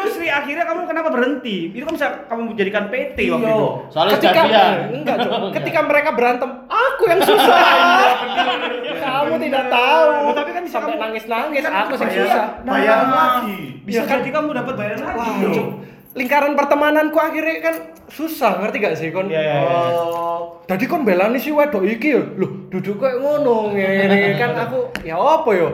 Terus 0.05 0.17
akhirnya 0.23 0.65
kamu 0.65 0.81
kenapa 0.85 1.09
berhenti? 1.09 1.57
Itu 1.71 1.83
kan 1.83 1.95
bisa 1.95 2.07
kamu 2.27 2.53
jadikan 2.55 2.85
PT 2.87 3.19
waktu 3.27 3.41
Iya. 3.43 3.55
itu. 3.55 3.69
Soalnya 3.89 4.13
ketika 4.15 4.43
jadian. 4.43 4.75
enggak, 4.95 5.17
Cuk. 5.19 5.33
Ketika 5.57 5.81
mereka 5.83 6.11
berantem, 6.13 6.51
aku 6.67 7.03
yang 7.07 7.21
susah. 7.27 7.59
Kamu 8.95 9.35
tidak 9.39 9.65
tahu. 9.67 10.09
Loh, 10.23 10.35
tapi 10.35 10.51
kan 10.51 10.63
bisa 10.63 10.75
sampai 10.75 10.91
kamu- 10.91 11.03
nangis-nangis, 11.03 11.61
kan 11.63 11.73
aku 11.79 11.93
Bayar- 11.95 12.13
susah. 12.19 12.45
Bayaran 12.63 13.07
Nah. 13.07 13.17
lagi. 13.17 13.59
Bisa 13.83 13.95
Iya 13.95 14.03
kan? 14.05 14.17
jadi 14.19 14.31
kamu 14.33 14.49
dapat 14.55 14.75
bayaran 14.75 15.01
lagi. 15.03 15.19
Wah, 15.19 15.35
Cuk. 15.51 15.69
Lingkaran 16.15 16.55
pertemananku 16.55 17.19
akhirnya 17.19 17.57
kan 17.61 17.75
susah, 18.07 18.63
ngerti 18.63 18.77
gak 18.79 18.95
sih 18.95 19.11
kon? 19.11 19.27
Iya, 19.27 19.41
iya, 19.41 19.55
iya. 19.57 19.75
Oh, 19.99 20.63
Tadi 20.65 20.87
kon 20.87 21.03
belani 21.03 21.37
si 21.37 21.51
wedok 21.51 21.83
iki 21.83 22.09
ya. 22.09 22.23
Loh, 22.35 22.71
duduk 22.71 22.97
kayak 22.97 23.19
ngono 23.19 23.75
ngene 23.75 24.39
kan 24.39 24.55
aku 24.57 24.95
ya 25.03 25.19
apa 25.19 25.51
ya? 25.51 25.69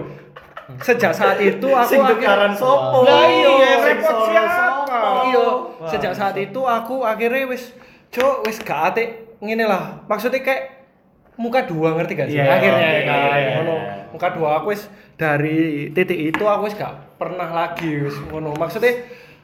Sejak 0.86 1.12
saat 1.12 1.38
itu 1.38 1.66
aku 1.66 1.88
Sing 1.88 2.00
akhirnya- 2.00 2.54
sopo? 2.54 3.02
Lah 3.02 3.26
iya, 3.26 3.50
repot 3.80 4.16
siapa? 4.26 4.66
Iya, 5.26 5.46
sejak 5.86 6.12
saat 6.12 6.36
itu 6.36 6.60
aku 6.60 7.02
akhirnya 7.02 7.46
wis 7.46 7.72
cok 8.10 8.44
wis 8.44 8.58
gak 8.60 8.92
ate 8.92 9.04
ngene 9.38 9.64
lah. 9.64 10.02
Maksudnya 10.04 10.40
kayak 10.40 10.82
muka 11.34 11.64
dua 11.64 11.94
ngerti 11.94 12.12
gak 12.14 12.28
sih? 12.28 12.36
Iya, 12.36 12.44
akhirnya 12.50 12.88
iya, 12.88 13.02
kan. 13.02 13.16
iya, 13.16 13.36
iya. 13.36 13.54
Ngono. 13.58 13.76
Muka 14.10 14.28
dua 14.34 14.48
aku 14.58 14.74
wis 14.74 14.82
dari 15.14 15.88
titik 15.90 16.18
itu 16.34 16.42
aku 16.42 16.66
wis 16.66 16.74
gak 16.74 17.16
pernah 17.16 17.48
lagi 17.48 17.88
wis 18.00 18.16
ngono. 18.26 18.52
Maksudnya 18.54 18.92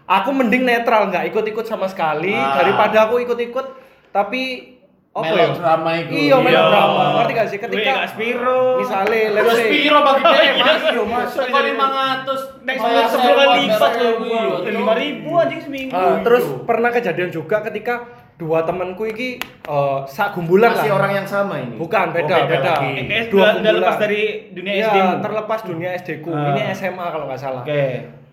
aku 0.05 0.31
mending 0.31 0.63
netral 0.63 1.09
nggak 1.09 1.31
ikut-ikut 1.31 1.65
sama 1.65 1.87
sekali 1.87 2.31
Ah. 2.31 2.63
daripada 2.63 3.07
aku 3.07 3.19
ikut-ikut 3.21 3.67
tapi 4.11 4.76
apa 5.17 5.27
ya? 5.27 5.47
Melodrama 5.47 5.91
itu. 5.95 6.13
Iya, 6.13 6.21
Iya. 6.29 6.37
melodrama. 6.39 7.03
Ngerti 7.17 7.33
gak 7.33 7.47
sih? 7.47 7.57
Wih, 7.57 7.65
Ketika 7.65 7.91
gak 7.91 8.09
Spiro. 8.11 8.61
misalnya 8.77 9.21
let's 9.33 9.49
say 9.51 9.67
piro 9.67 9.99
bagi 10.03 10.23
dia? 10.23 10.53
Mas, 10.59 10.85
yo, 10.91 11.03
Mas. 11.05 11.31
Kok 11.33 11.49
500? 11.49 12.41
Naik 12.63 12.77
Bayar 12.79 13.07
sepuluh 13.07 13.25
sewa 13.27 13.45
kali 13.47 13.61
lipat 13.63 13.93
loh. 13.97 14.15
iya, 14.21 14.43
Lima 14.69 14.93
ribu 14.95 15.31
anjing 15.35 15.61
seminggu. 15.61 15.93
Ah, 15.93 16.17
terus 16.21 16.45
pernah 16.63 16.91
kejadian 16.91 17.31
juga 17.31 17.57
ketika 17.63 17.95
dua 18.37 18.61
temanku 18.61 19.07
iki 19.07 19.41
eh 19.41 19.99
sak 20.07 20.37
gumbulan 20.37 20.69
Masih 20.71 20.93
lah. 20.93 20.97
orang 20.99 21.13
yang 21.15 21.27
sama 21.27 21.57
ini. 21.57 21.73
Bukan, 21.75 22.07
Oh, 22.07 22.13
beda, 22.13 22.37
beda. 22.45 22.73
lagi. 22.77 22.93
Eh, 23.03 23.25
Dua 23.27 23.49
kumpulan. 23.55 23.73
lepas 23.75 23.97
dari 23.97 24.23
dunia 24.53 24.73
Iya, 24.75 24.85
SD. 24.85 24.97
-mu. 24.99 25.15
terlepas 25.23 25.61
dunia 25.65 25.91
SD 25.95 26.11
ku. 26.21 26.31
Ah. 26.31 26.53
Ini 26.53 26.61
SMA 26.71 27.07
kalau 27.07 27.25
nggak 27.25 27.41
salah. 27.41 27.63
Oke. 27.65 27.85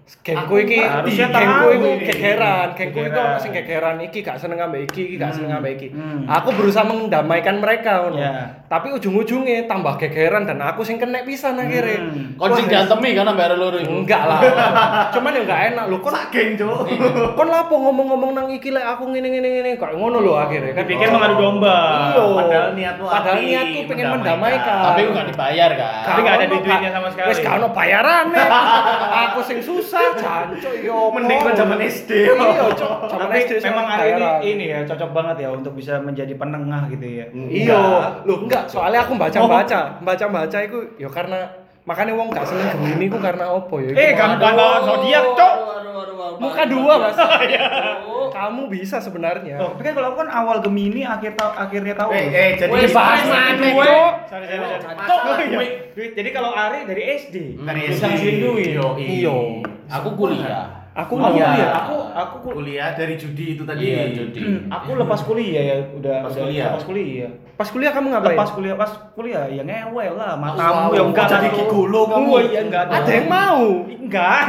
Gengku 0.03 0.55
iki, 0.59 0.83
gengku 1.15 1.67
iku 1.79 1.89
ini. 1.95 2.03
gegeran, 2.11 2.75
gengku 2.75 2.99
iku 3.07 3.19
ono 3.23 3.39
sing 3.39 3.55
iki 3.55 4.19
gak 4.19 4.35
seneng 4.35 4.59
ambek 4.59 4.91
iki, 4.91 5.03
iki 5.07 5.15
gak 5.15 5.31
seneng 5.31 5.63
ambek 5.63 5.79
iki. 5.79 5.95
Hmm. 5.95 6.27
Aku 6.27 6.51
berusaha 6.51 6.83
mendamaikan 6.83 7.63
mereka 7.63 8.03
ngono. 8.03 8.19
Iya. 8.73 8.81
Tapi 8.81 8.87
ujung-ujungnya 8.97 9.69
tambah 9.69 9.93
gegeran 10.01 10.49
dan 10.49 10.57
aku 10.65 10.81
sing 10.81 10.97
kena 10.97 11.21
pisan 11.21 11.61
akhirnya. 11.61 12.09
Hmm. 12.09 12.33
Koncing 12.41 12.65
diantemi 12.65 13.13
kan 13.13 13.29
ambek 13.29 13.53
loro. 13.53 13.77
Enggak 13.77 14.25
lah. 14.25 14.41
Cuman 15.13 15.37
ya 15.37 15.41
enggak 15.45 15.61
enak 15.73 15.85
lho 15.93 15.97
kon 16.01 16.13
Sak 16.13 16.29
geng, 16.29 16.53
Cuk. 16.57 16.85
kon 17.33 17.49
lapo 17.49 17.73
ngomong-ngomong 17.77 18.37
nang 18.37 18.47
iki 18.53 18.69
lek 18.69 18.85
aku 18.85 19.09
ngene 19.13 19.29
ngene 19.29 19.77
kayak 19.77 19.93
ngono 19.97 20.21
lho 20.25 20.33
akhirnya 20.37 20.73
kan. 20.73 20.85
Dipikir 20.89 21.09
mengadu 21.13 21.35
domba. 21.37 21.77
Iya. 22.13 22.25
Padahal 22.33 22.67
niatmu 22.73 23.05
Padahal 23.05 23.37
api, 23.37 23.45
niatku 23.45 23.79
pengen 23.89 24.05
mendamaikan. 24.09 24.17
mendamaikan. 24.17 24.85
Tapi 24.89 25.01
enggak 25.05 25.25
dibayar 25.29 25.69
kan. 25.77 25.93
Tapi 26.05 26.19
nggak 26.21 26.35
ada 26.37 26.45
Kak. 26.63 26.91
sama 26.93 27.07
sekali. 27.13 27.29
Wis 27.29 27.39
gak 27.41 27.53
ono 27.61 27.67
bayarane. 27.73 28.41
aku 29.29 29.39
sing 29.45 29.59
susah 29.61 30.05
jancuk 30.17 30.75
yo. 30.81 31.13
Mending 31.13 31.39
kan 31.45 31.53
zaman 31.53 31.77
SD. 31.81 32.09
Iya, 32.33 32.65
Cuk. 32.73 32.93
Zaman 33.09 33.29
Tapi 33.29 33.37
SD 33.45 33.53
memang 33.61 33.85
Ari 33.85 34.09
ini, 34.13 34.29
ini 34.41 34.65
ya 34.73 34.79
cocok 34.85 35.09
banget 35.13 35.35
ya 35.45 35.49
untuk 35.53 35.73
bisa 35.77 36.01
menjadi 36.01 36.33
penengah 36.37 36.89
gitu 36.89 37.05
ya. 37.05 37.25
Iya, 37.33 37.81
lho 38.25 38.35
enggak, 38.45 38.62
soalnya 38.67 38.99
aku 39.05 39.13
baca-baca, 39.17 39.99
baca-baca 40.01 40.57
itu 40.63 40.77
ya 40.97 41.09
karena 41.09 41.47
makanya 41.83 42.15
wong 42.15 42.31
gak 42.31 42.47
seneng 42.47 42.79
Gemini 42.79 43.11
ku 43.11 43.19
karena 43.19 43.51
opo 43.51 43.83
ya? 43.83 43.91
Eh, 43.91 44.11
kamu 44.15 44.39
kan 44.39 44.55
zodiak, 44.87 45.25
Cok. 45.35 45.53
Muka 46.39 46.63
dua, 46.65 46.93
Mas. 46.97 47.17
Oh. 48.09 48.27
Kamu 48.33 48.67
bisa 48.67 48.97
sebenarnya. 48.97 49.61
Oh, 49.61 49.77
tapi 49.77 49.85
kan 49.85 49.93
kalau 49.93 50.07
aku 50.11 50.17
kan 50.25 50.29
awal 50.33 50.57
Gemini 50.63 51.05
akhir 51.05 51.37
ta 51.37 51.53
akhirnya 51.53 51.93
tahun. 51.93 52.11
Eh, 52.17 52.27
eh, 52.33 52.49
jadi 52.57 52.89
bahas. 52.89 53.21
Oh, 55.05 55.37
iya. 55.39 55.59
Jadi 55.93 56.29
kalau 56.33 56.51
Ari 56.51 56.89
dari 56.89 57.03
SD. 57.21 57.61
dari 57.61 57.81
Bisa 57.93 58.09
SD. 58.09 58.41
Iya. 58.73 58.87
Iya. 58.97 59.37
Aku 60.01 60.17
kuliah. 60.17 60.83
Aku 60.93 61.17
kuliah, 61.17 61.73
aku 61.73 62.02
aku 62.15 62.35
kul- 62.39 62.55
kuliah 62.59 62.93
dari 62.93 63.15
judi 63.15 63.53
itu 63.53 63.63
tadi. 63.63 63.89
Iya, 63.89 64.03
judi. 64.11 64.41
aku 64.67 64.89
lepas 64.93 65.19
kuliah 65.21 65.63
ya, 65.63 65.77
udah 65.91 66.15
Pas 66.21 66.31
udah 66.31 66.43
kuliah. 66.43 66.65
lepas 66.69 66.83
kuliah. 66.83 67.31
Pas 67.53 67.69
kuliah 67.69 67.91
kamu 67.91 68.07
ngapain? 68.09 68.33
Lepas 68.33 68.49
kuliah, 68.51 68.75
pas 68.75 68.91
kuliah 69.11 69.43
ya 69.47 69.61
ngewel 69.61 70.13
lah, 70.13 70.33
Wow, 70.33 70.43
matamu 70.43 70.89
yang 70.91 71.07
enggak 71.09 71.25
jadi 71.27 71.49
gigolo 71.51 72.01
kamu. 72.07 72.27
Oh 72.27 72.41
iya 72.41 72.59
enggak 72.61 72.83
Ada 72.87 73.11
yang 73.11 73.27
mau. 73.27 73.63
Enggak. 73.85 74.39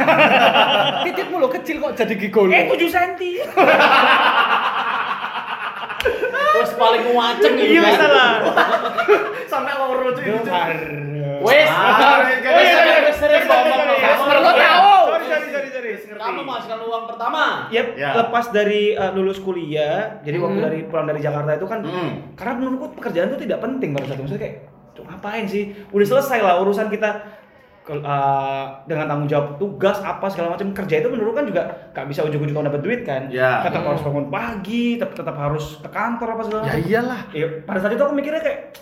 Titikmu 1.03 1.35
lo 1.37 1.47
kecil 1.49 1.75
kok 1.79 1.93
jadi 1.95 2.13
gigolo. 2.15 2.49
eh 2.49 2.65
7 2.67 2.85
cm. 2.85 3.45
Wes 6.55 6.71
paling 6.73 7.03
ngaceng 7.03 7.53
iki. 7.57 7.75
Iya 7.75 7.81
kan. 7.83 7.95
salah. 7.99 8.31
Sampai 9.45 9.73
loro 9.75 10.09
cuy. 10.11 10.25
Wes. 11.45 11.69
Ah, 11.69 12.25
Wes, 12.25 12.41
oh, 12.49 12.57
iya, 12.57 12.81
iya, 12.81 12.99
wes, 13.05 13.15
serius 13.17 13.45
ngomong 13.45 13.79
lo. 13.85 13.93
Gak 13.93 14.11
Kamu 14.15 14.23
perlu 14.25 14.49
tahu. 14.49 14.53
Sorry, 14.55 14.63
sorry, 14.65 14.65
sorry, 14.65 14.73
sorry. 14.73 14.84
Kamu 16.27 16.41
menghasilkan 16.41 16.79
uang 16.81 17.03
pertama. 17.05 17.43
Yep, 17.67 17.87
Ya. 17.93 18.09
lepas 18.15 18.45
dari 18.49 18.91
uh, 18.91 19.11
lulus 19.11 19.37
kuliah, 19.37 20.17
jadi 20.19 20.37
waktu 20.37 20.57
Hmm. 20.57 20.65
dari 20.65 20.79
pulang 20.83 21.05
dari 21.05 21.19
Jakarta 21.19 21.51
itu 21.53 21.65
kan, 21.65 21.79
Hmm. 21.81 22.33
karena 22.33 22.53
menurutku 22.55 22.87
pekerjaan 22.95 23.29
itu 23.29 23.39
tidak 23.41 23.59
penting 23.59 23.89
pada 23.91 24.05
saat 24.05 24.15
itu. 24.15 24.23
Maksudnya 24.23 24.43
kayak, 24.43 24.57
"Cuk, 24.91 25.05
ngapain 25.05 25.45
sih? 25.45 25.63
Udah 25.89 26.07
selesai 26.09 26.39
lah 26.39 26.57
urusan 26.59 26.87
kita 26.87 27.09
ke- 27.81 28.01
uh, 28.01 28.65
dengan 28.83 29.05
tanggung 29.05 29.27
jawab 29.27 29.55
tugas 29.55 30.01
apa 30.01 30.25
segala 30.25 30.51
macam 30.51 30.73
kerja 30.73 30.95
itu 30.97 31.07
menurut 31.07 31.33
kan 31.33 31.45
juga 31.45 31.61
gak 31.91 32.09
bisa 32.09 32.25
ujuk-ujuk 32.25 32.57
dapat 32.57 32.81
duit 32.81 33.01
kan 33.01 33.29
Ya. 33.29 33.61
tetap 33.61 33.85
harus 33.85 34.01
bangun 34.01 34.25
pagi 34.27 34.97
tetap 34.97 35.13
tetap 35.13 35.37
harus 35.37 35.77
ke 35.77 35.89
kantor 35.89 36.27
apa 36.31 36.41
segala 36.43 36.61
Ya 36.63 36.73
macam 36.73 36.81
iyalah. 36.83 37.21
ya, 37.29 37.45
pada 37.61 37.77
saat 37.77 37.93
itu 37.93 38.01
aku 38.01 38.17
mikirnya 38.17 38.41
kayak 38.41 38.73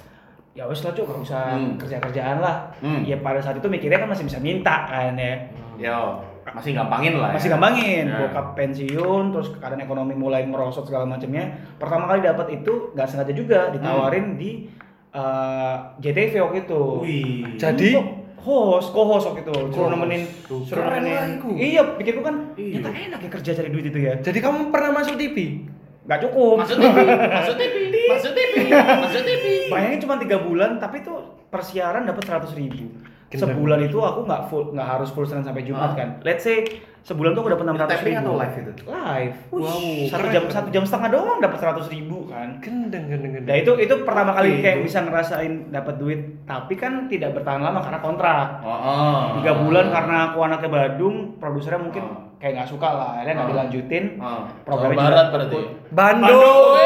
ya 0.53 0.63
wes 0.63 0.79
lah 0.79 0.93
cuk 0.93 1.03
gak 1.03 1.19
usah 1.19 1.43
Hmm. 1.51 1.75
kerja 1.75 1.99
kerjaan 1.99 2.39
lah 2.39 2.71
Hmm. 2.79 3.03
ya 3.03 3.19
pada 3.19 3.43
saat 3.43 3.59
itu 3.59 3.67
mikirnya 3.67 3.97
kan 3.97 4.07
masih 4.07 4.23
bisa 4.23 4.39
minta 4.39 4.87
kan 4.87 5.11
ya 5.13 5.35
Yo, 5.75 5.99
masih 6.45 6.71
gampangin 6.73 7.13
lah. 7.15 7.31
masih 7.31 7.47
ya. 7.47 7.53
gampangin 7.55 8.03
Ya. 8.05 8.19
bokap 8.19 8.47
pensiun 8.53 9.23
terus 9.31 9.47
keadaan 9.53 9.79
ekonomi 9.79 10.11
mulai 10.13 10.43
merosot 10.43 10.83
segala 10.83 11.05
macamnya 11.05 11.47
pertama 11.75 12.03
kali 12.05 12.19
dapat 12.21 12.47
itu 12.53 12.91
nggak 12.91 13.07
sengaja 13.07 13.31
juga 13.31 13.59
ditawarin 13.69 14.35
di 14.35 14.67
uh, 15.09 15.75
JTV 15.97 16.33
waktu 16.41 16.57
itu 16.61 16.81
Wih. 16.99 17.55
Jadi? 17.55 17.89
Host 18.35 18.91
co-host 18.91 19.25
waktu 19.25 19.39
itu 19.41 19.55
suruh 19.71 19.87
nemenin 19.87 20.27
suruh 20.43 20.83
nemenin 20.83 21.47
iya 21.55 21.95
pikirku 21.95 22.19
kan 22.19 22.51
Iya. 22.53 22.83
enak 22.83 23.23
ya 23.23 23.29
kerja 23.31 23.51
cari 23.55 23.71
duit 23.71 23.87
itu 23.87 23.99
ya 24.01 24.19
Jadi 24.19 24.39
kamu 24.39 24.67
pernah 24.67 24.91
masuk 24.93 25.15
TV? 25.15 25.63
nggak 26.03 26.19
cukup 26.21 26.59
Masuk 26.59 26.75
TV, 26.75 26.97
masuk 27.31 27.55
TV, 27.55 27.73
masuk 28.11 28.31
TV, 28.35 28.53
masuk 28.75 29.23
TV. 29.23 29.45
bayangin 29.71 29.99
cuma 30.03 30.19
tiga 30.19 30.37
bulan 30.37 30.75
tapi 30.75 30.99
tuh 30.99 31.23
persiaran 31.47 32.03
dapat 32.03 32.19
seratus 32.21 32.51
ribu. 32.51 32.91
Sebulan 33.35 33.79
itu 33.81 33.97
aku 33.97 34.19
nggak 34.23 34.41
full 34.47 34.63
nggak 34.69 34.87
harus 34.89 35.09
full 35.09 35.23
Senin 35.23 35.41
sampai 35.41 35.63
Jumat 35.63 35.91
Ah. 35.91 35.95
kan. 35.95 36.09
Let's 36.21 36.41
say 36.41 36.65
sebulan 37.01 37.31
tuh 37.31 37.41
aku 37.41 37.51
dapat 37.51 37.65
enam 37.65 37.75
ratus 37.77 37.99
ribu. 38.01 38.15
atau 38.17 38.33
live 38.37 38.55
itu? 38.57 38.71
Live. 38.85 39.37
Wow, 39.49 39.83
Satu 40.07 40.25
jam 40.29 40.43
satu 40.47 40.69
jam 40.69 40.83
setengah 40.83 41.09
doang 41.11 41.39
dapat 41.39 41.57
seratus 41.57 41.87
ribu 41.87 42.25
kan. 42.25 42.57
Gendeng, 42.59 43.05
gendeng, 43.05 43.31
gendeng. 43.33 43.43
Nah 43.45 43.57
itu 43.57 43.71
itu 43.77 43.93
pertama 44.01 44.31
kali 44.31 44.49
Oke, 44.53 44.61
kayak 44.61 44.77
bisa 44.81 44.99
ngerasain 45.01 45.53
dapat 45.69 45.95
duit, 45.97 46.19
tapi 46.43 46.73
kan 46.73 47.05
tidak 47.05 47.33
bertahan 47.33 47.59
lama 47.59 47.79
karena 47.79 47.99
kontrak. 47.99 48.47
Oh, 48.59 48.71
oh. 48.71 49.19
Tiga 49.37 49.51
bulan 49.57 49.85
karena 49.89 50.15
aku 50.29 50.37
anaknya 50.41 50.69
Badung, 50.69 51.15
produsernya 51.37 51.81
mungkin 51.81 52.03
Oh. 52.05 52.17
kayak 52.37 52.53
nggak 52.57 52.69
suka 52.69 52.87
lah, 52.87 53.09
akhirnya 53.15 53.33
nggak 53.33 53.43
Oh. 53.43 53.51
dilanjutin. 53.51 54.03
Oh. 54.17 54.41
Programnya 54.63 54.95
Jawa 54.95 55.05
Barat 55.05 55.27
berarti. 55.29 55.57
ikut. 55.57 55.91
Bandung. 55.91 56.79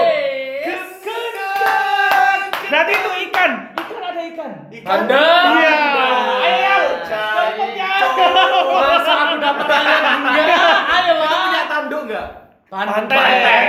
Berarti 2.68 2.92
itu 2.94 3.12
ikan, 3.30 3.52
ikan 3.72 4.02
ada 4.04 4.22
ikan. 4.26 4.52
Bandung. 4.84 5.46
Iya. 5.56 5.77
Dapat 9.48 9.66
kalian 9.66 10.04
enggak? 10.04 10.80
Ayo 10.92 11.14
lah. 11.16 11.30
Punya 11.32 11.64
tanduk 11.72 12.02
nggak? 12.12 12.28
Pantai. 12.68 13.64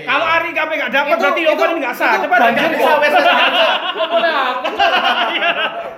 Kalau 0.00 0.26
Ari 0.26 0.50
KP 0.56 0.70
nggak 0.72 0.92
dapat 0.92 1.16
berarti 1.20 1.40
ini 1.44 1.78
nggak 1.84 1.94
sah. 1.94 2.12
Coba 2.16 2.36
banjir. 2.40 2.70
Boleh 2.72 4.32
aku. 4.50 4.72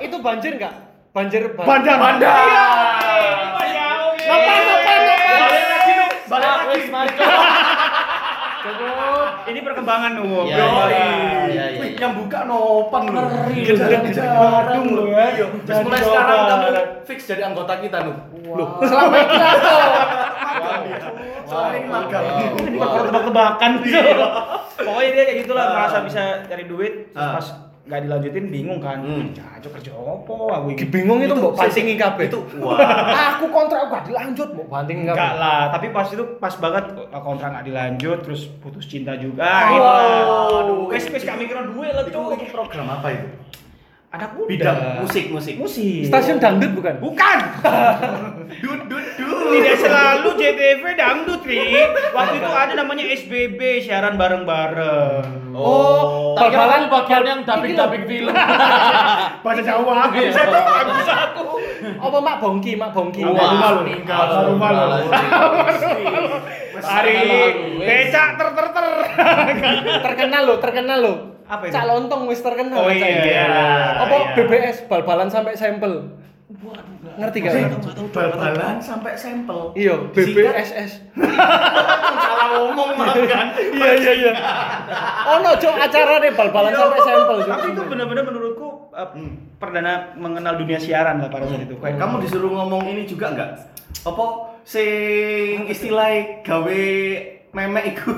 Itu 0.03 0.17
banjir 0.19 0.53
nggak? 0.59 0.75
Banjir 1.13 1.43
Bandar. 1.55 1.97
Bandar. 2.01 2.33
Iya. 2.33 2.67
Iya. 3.63 3.89
Nopan, 4.27 4.59
nopan, 4.67 5.01
nopan. 5.07 5.39
Balik 6.33 6.49
lagi 6.49 6.89
balik 6.91 7.15
lagi. 7.15 7.92
Cukup. 8.63 9.27
Ini 9.43 9.59
perkembangan. 9.61 10.13
Iya, 10.15 10.47
iya, 10.47 11.07
iya, 11.51 11.65
iya. 11.75 11.81
Wih, 11.83 11.93
yang 11.99 12.15
buka 12.15 12.47
nopan 12.47 13.03
lu. 13.11 13.19
Ngeri. 13.19 13.61
Badung 14.15 14.87
lo 14.95 15.05
ya. 15.11 15.27
Terus 15.67 15.79
mulai 15.83 16.01
sekarang 16.01 16.41
kamu 16.47 16.69
fix 17.05 17.19
jadi 17.27 17.43
anggota 17.45 17.75
kita 17.79 18.07
nu. 18.07 18.13
Loh, 18.53 18.79
selama 18.83 19.17
ini 19.17 19.37
aku. 19.37 19.69
Soalnya 21.43 21.77
ini 21.77 21.89
magang. 21.89 22.25
Ini 22.63 22.77
bakal 22.79 23.03
tebak-tebakan 23.09 23.71
Pokoknya 24.73 25.11
dia 25.13 25.25
kayak 25.25 25.39
gitulah 25.45 25.65
Ah. 25.65 25.73
merasa 25.75 25.99
bisa 26.03 26.23
cari 26.43 26.65
duit, 26.67 27.13
terus 27.13 27.23
Ah. 27.23 27.37
pas 27.37 27.47
nggak 27.83 28.01
dilanjutin 28.07 28.47
bingung 28.47 28.79
kan. 28.79 29.03
Hmm. 29.03 29.35
Cacok 29.35 29.79
kerja 29.79 29.91
opo 29.91 30.49
aku 30.49 30.67
iki. 30.73 30.87
Bingung 30.87 31.19
itu 31.19 31.35
mbok 31.35 31.59
pantingi 31.59 31.99
kabeh. 31.99 32.31
Itu 32.31 32.39
wah. 32.63 32.79
Aku 33.35 33.51
kontrak 33.51 33.91
gak 33.91 34.07
dilanjut, 34.07 34.55
mbok 34.55 34.69
pantingi 34.71 35.03
kabeh. 35.03 35.19
Enggak 35.19 35.35
lah, 35.37 35.61
tapi 35.75 35.91
pas 35.91 36.07
itu 36.07 36.25
pas 36.39 36.55
banget 36.55 36.85
kontrak 37.11 37.49
nggak 37.51 37.67
dilanjut, 37.67 38.19
terus 38.23 38.47
putus 38.63 38.87
cinta 38.87 39.19
juga. 39.19 39.43
Oh, 39.43 39.69
gitu 39.69 39.83
lah. 39.83 40.63
aduh. 40.63 40.83
Wes 40.95 41.05
wes 41.11 41.25
kami 41.27 41.51
kira 41.51 41.67
duit 41.67 41.91
lah 41.91 42.07
Itu 42.07 42.15
tuh. 42.15 42.39
itu 42.39 42.55
program 42.55 42.87
apa 42.87 43.09
itu? 43.11 43.27
Anak 44.13 44.37
muda. 44.37 44.45
Bidang 44.45 44.79
musik 45.01 45.25
musik. 45.33 45.55
Musik. 45.57 46.05
Stasiun 46.05 46.37
dangdut 46.37 46.77
bukan? 46.77 47.01
Bukan. 47.01 47.39
Dud 48.61 48.85
dud 48.85 49.07
dud. 49.17 49.57
Tidak 49.57 49.77
selalu 49.81 50.29
JTV 50.37 50.85
dangdut, 50.93 51.41
Ri. 51.41 51.81
Waktu 52.13 52.37
itu 52.37 52.51
ada 52.53 52.73
namanya 52.77 53.09
SBB 53.09 53.81
siaran 53.81 54.21
bareng-bareng. 54.21 55.57
Oh, 55.57 56.37
Tak 56.37 56.53
kira 56.53 56.61
bal-balan 56.61 56.81
aku 56.85 56.93
bagian 56.93 57.25
yang 57.25 57.41
dubbing-dubbing 57.41 58.05
film. 58.05 58.35
Bahasa 59.45 59.63
Jawa. 59.65 60.13
Bisa 60.13 60.45
tuh, 60.45 60.61
nggak 60.61 60.85
bisa 60.93 61.15
aku. 61.33 61.43
apa 61.97 62.19
Mak 62.21 62.37
Bongki, 62.45 62.73
Mak 62.77 62.91
Bongki. 62.93 63.25
Wah, 63.25 63.81
meninggal. 63.81 64.53
Rumah 64.53 64.69
lu. 64.77 65.09
Ari, 66.85 67.17
becak 67.81 68.29
ter 68.37 68.49
ter 68.53 68.67
ter. 68.77 68.87
terkenal 70.05 70.43
lo, 70.45 70.55
terkenal 70.61 70.99
lo. 71.01 71.32
Apa 71.53 71.69
itu? 71.69 71.73
Cak 71.77 71.85
lontong 71.85 72.23
wis 72.25 72.41
terkenal. 72.41 72.81
Oh, 72.81 72.89
Cak. 72.89 72.97
iya. 72.97 73.45
Apa 74.01 74.15
Iya. 74.17 74.33
BBS 74.41 74.89
bal-balan 74.89 75.29
sampai 75.29 75.53
sampel. 75.53 76.09
Ngerti 77.13 77.45
gak? 77.45 77.53
Bal-balan 78.09 78.81
sampai 78.81 79.13
sampel. 79.13 79.77
Iya, 79.77 80.01
BBSS. 80.17 81.13
Salah 82.25 82.49
ngomong 82.57 82.97
malah 82.97 83.17
kan. 83.29 83.53
Iya 83.53 83.93
iya 84.01 84.13
iya. 84.17 84.33
Oh 85.29 85.45
no, 85.45 85.53
cok 85.53 85.77
acara 85.77 86.25
deh 86.25 86.33
bal-balan 86.33 86.73
sampai 86.73 87.01
sampel. 87.05 87.37
Tapi 87.45 87.67
itu 87.77 87.83
benar-benar 87.85 88.25
menurutku 88.25 88.89
uh, 88.97 89.09
perdana 89.61 90.17
mengenal 90.17 90.57
dunia 90.57 90.81
siaran 90.81 91.21
lah 91.21 91.29
pada 91.29 91.45
saat 91.45 91.69
itu. 91.69 91.77
Kayak 91.77 92.01
Kamu 92.01 92.25
disuruh 92.25 92.49
ngomong 92.49 92.89
ini 92.89 93.05
juga 93.05 93.29
enggak? 93.37 93.51
Apa 94.03 94.25
sing 94.65 95.69
istilah 95.69 96.41
gawe 96.41 96.85
memek 97.53 97.85
iku? 97.93 98.17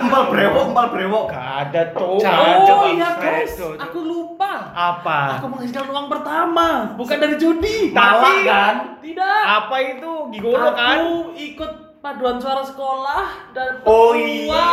Empal 0.00 0.32
brewok, 0.32 0.72
empal 0.72 0.86
brewok. 0.96 1.24
Gak 1.28 1.68
ada 1.68 1.92
ada, 1.92 2.72
Oh 2.72 2.88
iya 2.88 3.20
guys, 3.20 3.52
aku 3.76 4.00
lupa. 4.00 4.72
Apa? 4.72 5.36
Aku 5.36 5.52
menghasilkan 5.52 5.92
uang 5.92 6.08
pertama, 6.08 6.96
bukan 6.96 7.20
dari 7.20 7.36
judi. 7.36 7.92
Tapi 7.92 8.48
kan? 8.48 8.96
Tidak. 9.04 9.42
apa 9.44 9.76
itu 9.84 10.32
gigolo 10.32 10.72
kan? 10.72 10.96
Aku 11.04 11.36
ikut 11.36 12.00
paduan 12.00 12.40
suara 12.40 12.64
sekolah 12.64 13.52
dan 13.52 13.84
Oh 13.84 14.16
iya. 14.16 14.72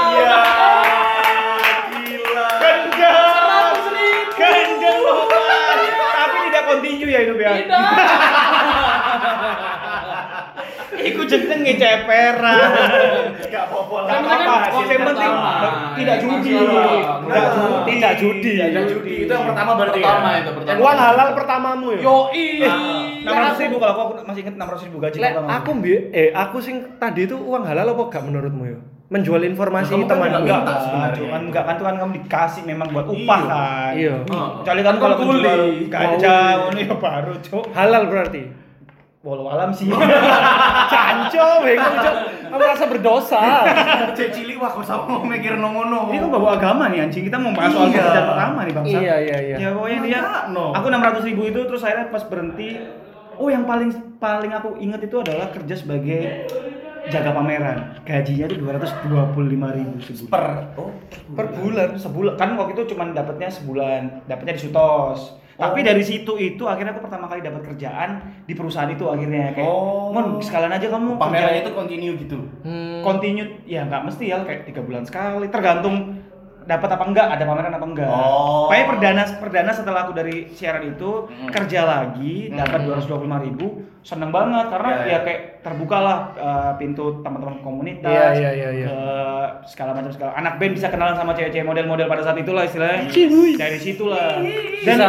Gila. 1.91 2.47
Gendeng. 2.63 3.83
100 3.83 3.95
ribu. 3.99 4.31
Gendeng 4.39 4.99
Lopan. 5.03 5.75
Tapi 5.91 6.37
tidak 6.47 6.63
continue 6.71 7.11
ya 7.11 7.19
hidup 7.27 7.35
ya. 7.35 7.51
Tidak. 7.59 7.83
Iku 10.87 11.21
jeneng 11.27 11.59
ngeceperan. 11.63 12.69
Enggak 13.43 13.63
apa-apa 13.67 13.95
lah. 14.03 14.09
Kan 14.09 14.21
kan 14.23 14.39
yang 14.39 14.63
penting 14.71 14.99
pertama. 15.03 15.51
tidak 15.93 16.15
Iya, 16.17 16.23
judi. 16.23 16.53
Tidak 17.87 18.13
judi. 18.15 18.53
Tidak 18.55 18.85
judi. 18.87 19.15
Itu 19.27 19.31
yang 19.31 19.45
pertama 19.51 19.71
berarti 19.75 19.99
Pertama 19.99 20.27
ya? 20.31 20.39
itu 20.39 20.51
pertama. 20.55 20.77
Uang 20.79 20.97
halal 20.97 21.27
pertamamu 21.35 21.87
ya. 21.91 22.01
Yoi. 22.01 22.45
Enam 23.23 23.33
ratus 23.35 23.59
ribu 23.59 23.75
kalau 23.77 23.93
aku, 23.93 24.03
masih 24.23 24.41
inget 24.47 24.55
enam 24.55 24.67
ratus 24.71 24.83
ribu 24.87 24.97
gaji 24.97 25.17
pertama. 25.19 25.47
aku 25.51 25.71
eh 26.13 26.29
aku 26.31 26.57
sing 26.63 26.75
tadi 26.95 27.27
itu 27.27 27.35
uang 27.35 27.63
halal 27.63 27.91
apa 27.91 28.03
gak 28.07 28.23
menurutmu 28.23 28.63
ya? 28.63 28.79
Menjual 29.07 29.39
informasi 29.39 29.95
Kamu 29.95 30.03
kan 30.03 30.19
teman 30.19 30.27
nggak 30.27 30.43
enggak 30.43 30.79
sebenarnya. 30.83 31.15
cuman 31.15 31.41
enggak 31.47 31.63
kan 31.63 31.73
tuh 31.79 31.85
kan 31.87 31.95
kamu 31.95 32.11
dikasih 32.19 32.61
memang 32.67 32.87
buat 32.91 33.07
upah 33.07 33.39
Iya. 33.39 33.47
kan. 33.47 33.91
Iya. 33.95 34.15
Oh. 34.27 34.47
Kecuali 34.59 34.81
kan 34.83 34.95
kalau 34.99 35.15
Kan 35.15 35.25
menjual 35.31 35.61
gajah, 35.87 36.51
ini 36.71 36.81
ya 36.83 36.95
baru 36.99 37.33
cok. 37.39 37.63
Halal 37.71 38.03
berarti. 38.11 38.43
Walau 39.21 39.49
alam 39.49 39.73
sih. 39.73 39.89
Canco, 40.93 41.47
bengong, 41.59 41.95
Cok. 41.97 42.15
Kamu 42.47 42.57
merasa 42.57 42.85
berdosa. 42.87 43.41
Cek 44.17 44.29
cilik 44.31 44.55
wah 44.55 44.71
kok 44.71 44.85
sama 44.85 45.03
mau 45.09 45.21
mikir 45.21 45.57
ngono. 45.57 46.07
Ini 46.07 46.21
kan 46.21 46.29
bawa 46.29 46.55
agama 46.55 46.87
nih 46.87 47.03
anjing. 47.03 47.25
Kita 47.25 47.35
mau 47.35 47.51
bahas 47.51 47.73
soal 47.73 47.89
Iya. 47.89 47.97
pekerjaan 47.97 48.27
pertama 48.29 48.59
nih 48.61 48.73
bangsa. 48.73 48.97
Iya, 48.97 49.15
iya, 49.19 49.37
iya. 49.43 49.55
Ya 49.57 49.69
pokoknya 49.73 49.99
dia. 50.01 50.19
No. 50.49 50.71
Aku 50.71 50.85
enam 50.87 51.01
ratus 51.01 51.23
ribu 51.25 51.41
itu 51.43 51.59
terus 51.65 51.81
akhirnya 51.81 52.07
pas 52.07 52.23
berhenti. 52.23 52.69
Oh 53.35 53.49
yang 53.49 53.65
paling 53.65 53.89
paling 54.17 54.49
aku 54.49 54.77
inget 54.77 55.01
itu 55.03 55.17
adalah 55.17 55.51
kerja 55.51 55.75
sebagai 55.75 56.21
jaga 57.07 57.31
pameran. 57.31 57.77
Gajinya 58.01 58.45
tuh 58.47 58.57
dua 58.57 58.71
ratus 58.75 58.91
dua 59.05 59.23
puluh 59.29 59.49
lima 59.49 59.73
ribu 59.73 59.97
sebulan. 59.99 60.29
Per 60.29 60.45
oh 60.77 60.89
Per 61.35 61.45
bulan. 61.53 61.89
sebulan 61.95 62.33
kan 62.35 62.55
waktu 62.55 62.73
itu 62.75 62.95
cuma 62.95 63.11
dapatnya 63.11 63.49
sebulan 63.49 64.23
dapatnya 64.25 64.53
di 64.55 64.61
Sutos 64.61 65.35
tapi 65.57 65.81
dari 65.81 66.05
situ 66.05 66.37
itu 66.37 66.63
akhirnya 66.63 66.93
aku 66.93 67.09
pertama 67.09 67.25
kali 67.25 67.41
dapat 67.41 67.61
kerjaan 67.65 68.09
di 68.45 68.53
perusahaan 68.53 68.89
itu 68.89 69.09
akhirnya 69.09 69.57
kayak 69.57 69.65
Oh. 69.67 70.13
mon 70.13 70.37
sekalian 70.37 70.69
aja 70.69 70.87
kamu 70.87 71.17
pameran 71.17 71.49
kerja 71.49 71.61
itu 71.65 71.71
continue 71.73 72.13
gitu. 72.17 72.37
Hmm. 72.61 73.01
continue 73.01 73.49
ya 73.65 73.83
nggak 73.85 74.05
mesti 74.05 74.29
ya 74.29 74.45
kayak 74.45 74.69
tiga 74.69 74.81
bulan 74.85 75.03
sekali 75.03 75.49
tergantung 75.49 76.16
dapat 76.67 76.89
apa 76.91 77.03
enggak 77.05 77.27
ada 77.29 77.43
pameran 77.43 77.71
apa 77.71 77.85
enggak 77.85 78.09
Oh. 78.09 78.67
Pokoknya 78.67 78.85
perdana 78.85 79.23
perdana 79.39 79.71
setelah 79.71 79.99
aku 80.03 80.11
dari 80.11 80.51
siaran 80.51 80.83
itu 80.85 81.25
Hmm. 81.25 81.47
kerja 81.47 81.81
lagi 81.81 82.51
dapat 82.51 82.83
dua 82.83 82.93
ratus 82.93 83.07
dua 83.07 83.17
puluh 83.17 83.39
ribu 83.39 83.67
seneng 84.01 84.29
banget 84.29 84.67
karena 84.67 84.89
Ya, 84.89 84.97
ya, 84.97 85.07
ya. 85.09 85.19
kayak 85.21 85.41
terbuka 85.61 85.97
lah 85.97 86.17
uh, 86.33 86.71
pintu 86.75 87.19
teman-teman 87.19 87.59
komunitas 87.59 88.07
Iya, 88.07 88.27
iya, 88.33 88.51
iya, 88.53 88.69
iya. 88.73 88.87
ke 88.87 88.99
segala 89.67 89.91
macam 89.93 90.11
segala 90.11 90.31
anak 90.33 90.53
band 90.57 90.73
bisa 90.73 90.87
kenalan 90.87 91.15
sama 91.15 91.31
cewek-cewek 91.33 91.63
model-model 91.65 92.05
pada 92.05 92.21
saat 92.21 92.37
itulah 92.37 92.63
istilahnya 92.63 93.07
dari 93.55 93.77
situlah 93.77 94.39
Bisa 94.39 94.85
dan 94.85 94.99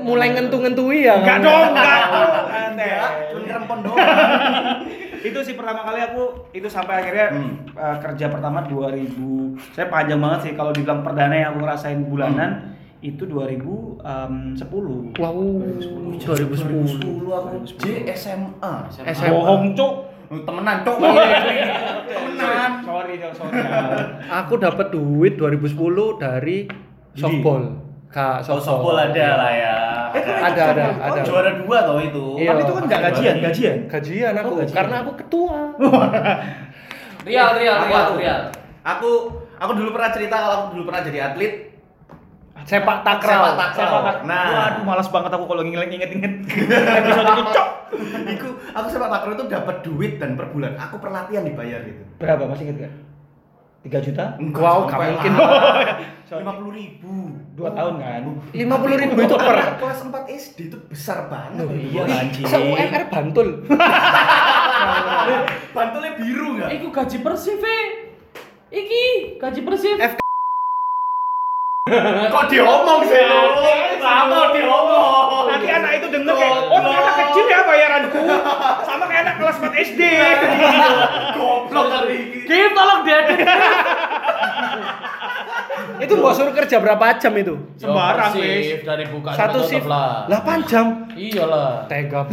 mulai 0.00 0.30
ngentu-ngentui 0.30 1.04
ya. 1.04 1.14
enggak 1.16 1.38
dong 1.40 1.68
enggak 1.68 2.00
dong 2.08 2.30
Ya, 2.78 3.04
cuma 3.28 3.82
doang. 3.82 3.98
itu 5.20 5.38
sih 5.40 5.54
pertama 5.54 5.82
kali 5.82 6.00
aku 6.00 6.22
itu 6.50 6.66
sampai 6.66 7.00
akhirnya 7.00 7.26
Hmm. 7.30 7.52
uh, 7.72 7.96
kerja 7.98 8.28
pertama 8.28 8.62
2000 8.62 9.14
saya 9.72 9.86
panjang 9.86 10.18
banget 10.18 10.40
sih 10.40 10.52
kalau 10.52 10.70
dibilang 10.70 11.00
perdana 11.00 11.32
yang 11.32 11.48
aku 11.52 11.60
ngerasain 11.60 12.00
bulanan 12.02 12.50
Hmm. 12.50 12.74
itu 13.00 13.22
2010 13.24 14.02
Wow, 15.14 15.62
2010. 16.18 16.18
2010 16.18 17.30
aku 17.30 17.54
J 17.78 17.82
SMA. 18.10 18.74
SMA. 18.90 19.28
bohong 19.28 19.72
cuk 19.72 19.94
Temenan 20.28 20.84
cok. 20.84 20.96
Temenan. 22.04 22.70
sorry 22.82 23.16
sorry 23.32 23.64
Aku 24.28 24.54
dapat 24.56 24.90
duit 24.90 25.34
2010 25.34 25.72
dari 26.18 26.68
softball. 27.14 27.64
Kak 28.08 28.44
Oh, 28.44 28.56
softball 28.56 28.96
ada 28.98 29.26
lah 29.36 29.52
ya. 29.52 29.76
Ada, 30.16 30.62
ada, 30.70 30.82
Oh, 30.90 31.06
ada. 31.08 31.20
juara 31.22 31.50
dua 31.56 31.78
toh 31.82 31.98
itu. 31.98 32.24
Iya. 32.36 32.48
tapi 32.50 32.60
itu 32.62 32.72
kan 32.72 32.82
nggak 32.84 33.00
gajian 33.06 33.36
gajian 33.40 33.76
Gajian 33.86 34.32
aku, 34.34 34.48
Oh, 34.48 34.56
gajian. 34.58 34.76
karena 34.76 34.96
aku 35.00 35.12
ketua. 35.16 35.58
Real, 37.28 37.48
real, 37.54 37.76
Apa 37.76 37.86
real, 37.86 38.04
tuh? 38.06 38.16
real. 38.16 38.40
Aku 38.86 39.10
aku 39.54 39.72
dulu 39.74 39.90
pernah 39.92 40.10
cerita 40.10 40.36
kalau 40.38 40.54
aku 40.58 40.66
dulu 40.72 40.84
pernah 40.88 41.02
jadi 41.02 41.18
atlet. 41.26 41.52
Sepak 42.64 43.00
takraw. 43.00 43.42
Sepak 43.42 43.56
takraw. 43.58 43.76
Sepak 43.78 44.02
takraw. 44.02 44.24
Nah. 44.24 44.46
Waduh, 44.50 44.82
malas 44.82 45.08
banget 45.08 45.30
aku 45.30 45.44
kalau 45.46 45.62
nginget-nginget 45.62 46.32
episode 47.00 47.28
itu, 47.30 47.42
cok. 47.50 47.68
Iku 48.28 48.48
aku 48.70 48.86
sepak 48.88 49.08
takraw 49.08 49.32
itu 49.34 49.44
dapat 49.46 49.76
duit 49.80 50.12
dan 50.16 50.34
per 50.34 50.46
bulan 50.48 50.72
aku 50.74 50.96
per 50.98 51.10
latihan 51.10 51.42
dibayar 51.42 51.80
gitu. 51.82 52.02
Berapa 52.16 52.44
masih 52.44 52.64
inget 52.66 52.76
gak? 52.82 52.92
3 53.86 54.06
juta? 54.10 54.24
Wow, 54.58 54.90
gak 54.90 54.98
mungkin. 54.98 55.32
Lima 56.28 56.52
puluh 56.60 56.72
ribu. 56.76 57.14
2 57.56 57.78
tahun 57.78 57.94
kan? 57.98 58.22
Lima 58.52 58.76
puluh 58.76 58.96
ribu 59.00 59.16
itu 59.22 59.36
per. 59.38 59.56
kelas 59.80 60.00
4 60.04 60.12
SD 60.28 60.58
itu 60.68 60.78
besar 60.90 61.30
banget. 61.30 61.64
Loh, 61.64 61.72
iya, 61.72 62.02
anjing. 62.04 62.44
Se 62.44 62.58
UMR 62.58 63.04
Bantul. 63.08 63.48
Bantulnya 65.72 66.12
biru 66.20 66.58
nggak? 66.58 66.68
Iku 66.74 66.86
gaji 66.92 67.16
persif 67.22 67.60
eh. 67.62 67.86
Iki 68.68 69.04
gaji 69.40 69.60
persif. 69.64 69.96
F 69.96 70.12
Kok 72.32 72.44
diomong 72.52 73.00
sih? 73.08 73.24
Sama 73.98 74.52
diomong. 74.54 75.48
Nanti 75.48 75.68
anak 75.72 75.92
itu 76.00 76.06
denger 76.12 76.34
kayak, 76.36 76.60
oh 76.68 76.80
anak 76.80 77.14
kecil 77.24 77.44
ya 77.48 77.60
bayaranku 77.64 78.20
Sama 78.84 79.04
kayak 79.08 79.22
anak 79.26 79.34
kelas 79.40 79.56
4 79.58 79.86
SD 79.94 80.00
Goblok 81.34 81.86
kali 81.88 82.16
ini. 82.16 82.38
Kim 82.46 82.70
tolong 82.76 83.00
diedit. 83.04 83.40
itu 85.98 86.12
mbok 86.14 86.32
suruh 86.32 86.52
kerja 86.52 86.76
berapa 86.78 87.04
jam 87.16 87.32
itu? 87.34 87.54
Sembarang, 87.76 88.30
Yo, 88.30 88.38
wis. 88.38 88.48
persif, 88.68 88.80
dari 88.82 89.04
buka 89.06 89.30
Satu 89.32 89.58
shift 89.60 89.84
lah. 89.84 90.26
8 90.26 90.64
jam. 90.64 90.86
Iyalah. 91.10 91.84
Tega. 91.86 92.20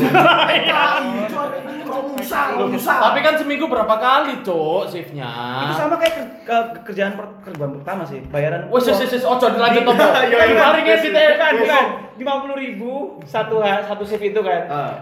Tapi 2.75 3.19
kan 3.21 3.34
seminggu 3.36 3.65
berapa 3.65 3.95
kali, 3.95 4.41
Cok, 4.41 4.84
shiftnya? 4.88 5.30
Itu 5.62 5.73
sama 5.75 5.95
kayak 5.95 6.13
ke- 6.15 6.30
ke- 6.43 6.82
kerjaan 6.84 7.13
per, 7.13 7.25
kerjaan 7.43 7.71
pertama 7.75 8.01
sih, 8.04 8.19
bayaran 8.25 8.67
Wes 8.67 8.84
wes 8.84 8.99
wes 8.99 9.23
ojo 9.23 9.45
dilanjut 9.47 9.84
topo. 9.84 10.01
Iya, 10.01 10.25
iya. 10.43 10.58
Mari 10.58 10.82
Bukan, 10.82 11.13
ya. 11.13 11.49
bukan, 11.56 11.86
lima 12.15 12.34
puluh 12.41 12.56
ribu 12.56 12.91
satu 13.23 13.62
satu 13.62 14.04
shift 14.04 14.23
itu 14.23 14.39
kan 14.39 14.62
Ah. 14.67 14.93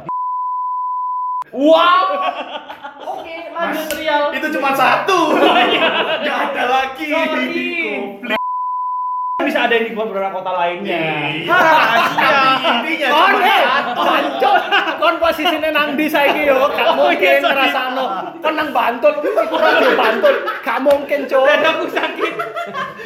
Wow. 1.53 2.05
Oke, 3.13 3.35
lanjut 3.47 3.87
Rial. 3.93 4.33
Itu 4.33 4.47
cuma 4.51 4.73
satu. 4.73 5.37
Nggak 6.21 6.37
ada 6.49 6.63
lagi. 6.67 7.07
Sorry. 7.07 8.42
Bisa 9.43 9.59
ada 9.63 9.75
di 9.75 9.91
beberapa 9.91 10.29
kota 10.31 10.51
lainnya 10.51 10.99
Iya. 11.33 11.53
Rahasia. 11.53 12.31
Intinya 12.63 13.07
eh. 13.07 13.63
Bantul. 13.93 14.57
Kon 14.95 15.15
posisine 15.17 15.69
nang 15.69 15.93
ndi 15.93 16.07
saiki 16.07 16.47
yo? 16.47 16.67
Gak 16.69 16.95
Oh, 16.95 17.11
iya, 17.11 17.37
mungkin 17.37 17.39
ngrasakno. 17.45 18.05
Kon 18.39 18.53
nang 18.55 18.69
Bantul, 18.69 19.13
iku 19.19 19.55
radio 19.55 19.91
Bantul. 19.93 20.35
Gak 20.59 20.79
mungkin, 20.79 21.19
Cuk. 21.25 21.43
dadaku 21.43 21.85
sakit 21.89 22.33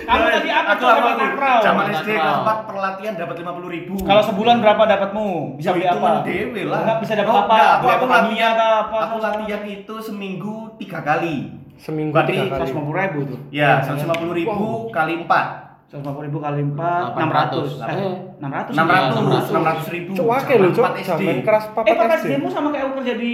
kamu 0.07 0.23
tadi 0.31 0.49
apa 0.49 0.71
tuh. 0.77 0.87
Takraw? 0.87 1.59
Zaman. 1.59 1.83
SD 1.91 2.09
kelas 2.15 2.37
4 2.39 2.63
perlatihan 2.63 3.13
dapat 3.17 3.35
50 3.37 3.67
ribu. 3.67 3.93
kalau 3.99 4.23
sebulan 4.23 4.55
berapa 4.61 4.83
dapatmu 4.87 5.27
bisa 5.57 5.75
beli 5.75 5.83
apa 5.83 6.23
Dewe 6.23 6.61
lah. 6.63 6.79
Enggak 6.79 6.97
bisa 7.03 7.13
dapat 7.13 7.27
Oh, 7.27 7.39
apa 7.43 7.55
aku, 7.75 7.85
aku 7.85 7.87
apa 7.91 8.05
latihan 8.07 8.53
apa 8.55 8.97
Aku 9.03 9.15
latihan 9.19 9.61
itu 9.63 9.95
seminggu 9.99 10.55
tiga 10.77 11.03
kali. 11.03 11.51
Seminggu 11.75 12.15
Berarti 12.15 12.33
tiga 12.39 12.55
kali. 12.55 12.71
150 12.71 13.03
ribu 13.03 13.19
tuh 13.27 13.39
Ya, 13.51 13.83
150 13.83 14.31
ribu 14.33 14.63
kali 14.89 15.13
4 15.19 15.66
150 15.87 16.27
ribu 16.27 16.43
kali 16.43 16.61
4 16.67 16.75
800. 16.75 17.79
600 17.79 17.87
eh, 17.87 17.95
Eh. 17.95 18.15
600 18.43 18.75
600 18.75 19.55
600. 19.55 19.87
600 19.87 19.95
ribu. 19.95 20.11
Cuk, 20.19 20.27
akeh 20.35 20.55
lho, 20.59 20.69
Cuk. 20.75 20.83
4 20.83 20.99
SD. 20.99 21.21
Zaman 21.23 21.39
keras 21.47 21.63
eh 21.63 21.71
papat 21.71 21.95
pas 21.95 22.19
SD. 22.19 22.27
demo 22.27 22.47
sama 22.51 22.67
kayak 22.69 22.83
aku 22.85 22.93
kerja 22.99 23.13
di 23.15 23.33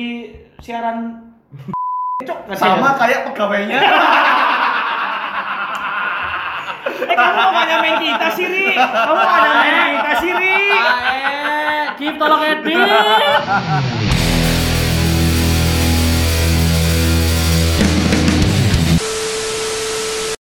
siaran 0.61 0.97
Cok, 2.21 2.39
Sama 2.53 2.93
kayak 2.95 3.19
pegawainya. 3.27 3.79
Eh 7.03 7.15
kamu 7.19 7.35
kok 7.35 7.51
gak 7.51 7.65
nyamain 7.67 7.95
kita 7.99 8.27
sih, 8.31 8.45
Ri? 8.47 8.65
Kamu 8.79 9.13
gak 9.13 9.39
nyamain 9.43 9.91
kita 9.97 10.11
sih, 10.17 10.31
Ri? 10.31 10.55
Ae, 10.71 11.19
Kim 11.99 12.13
tolong 12.15 12.41
edit. 12.41 12.79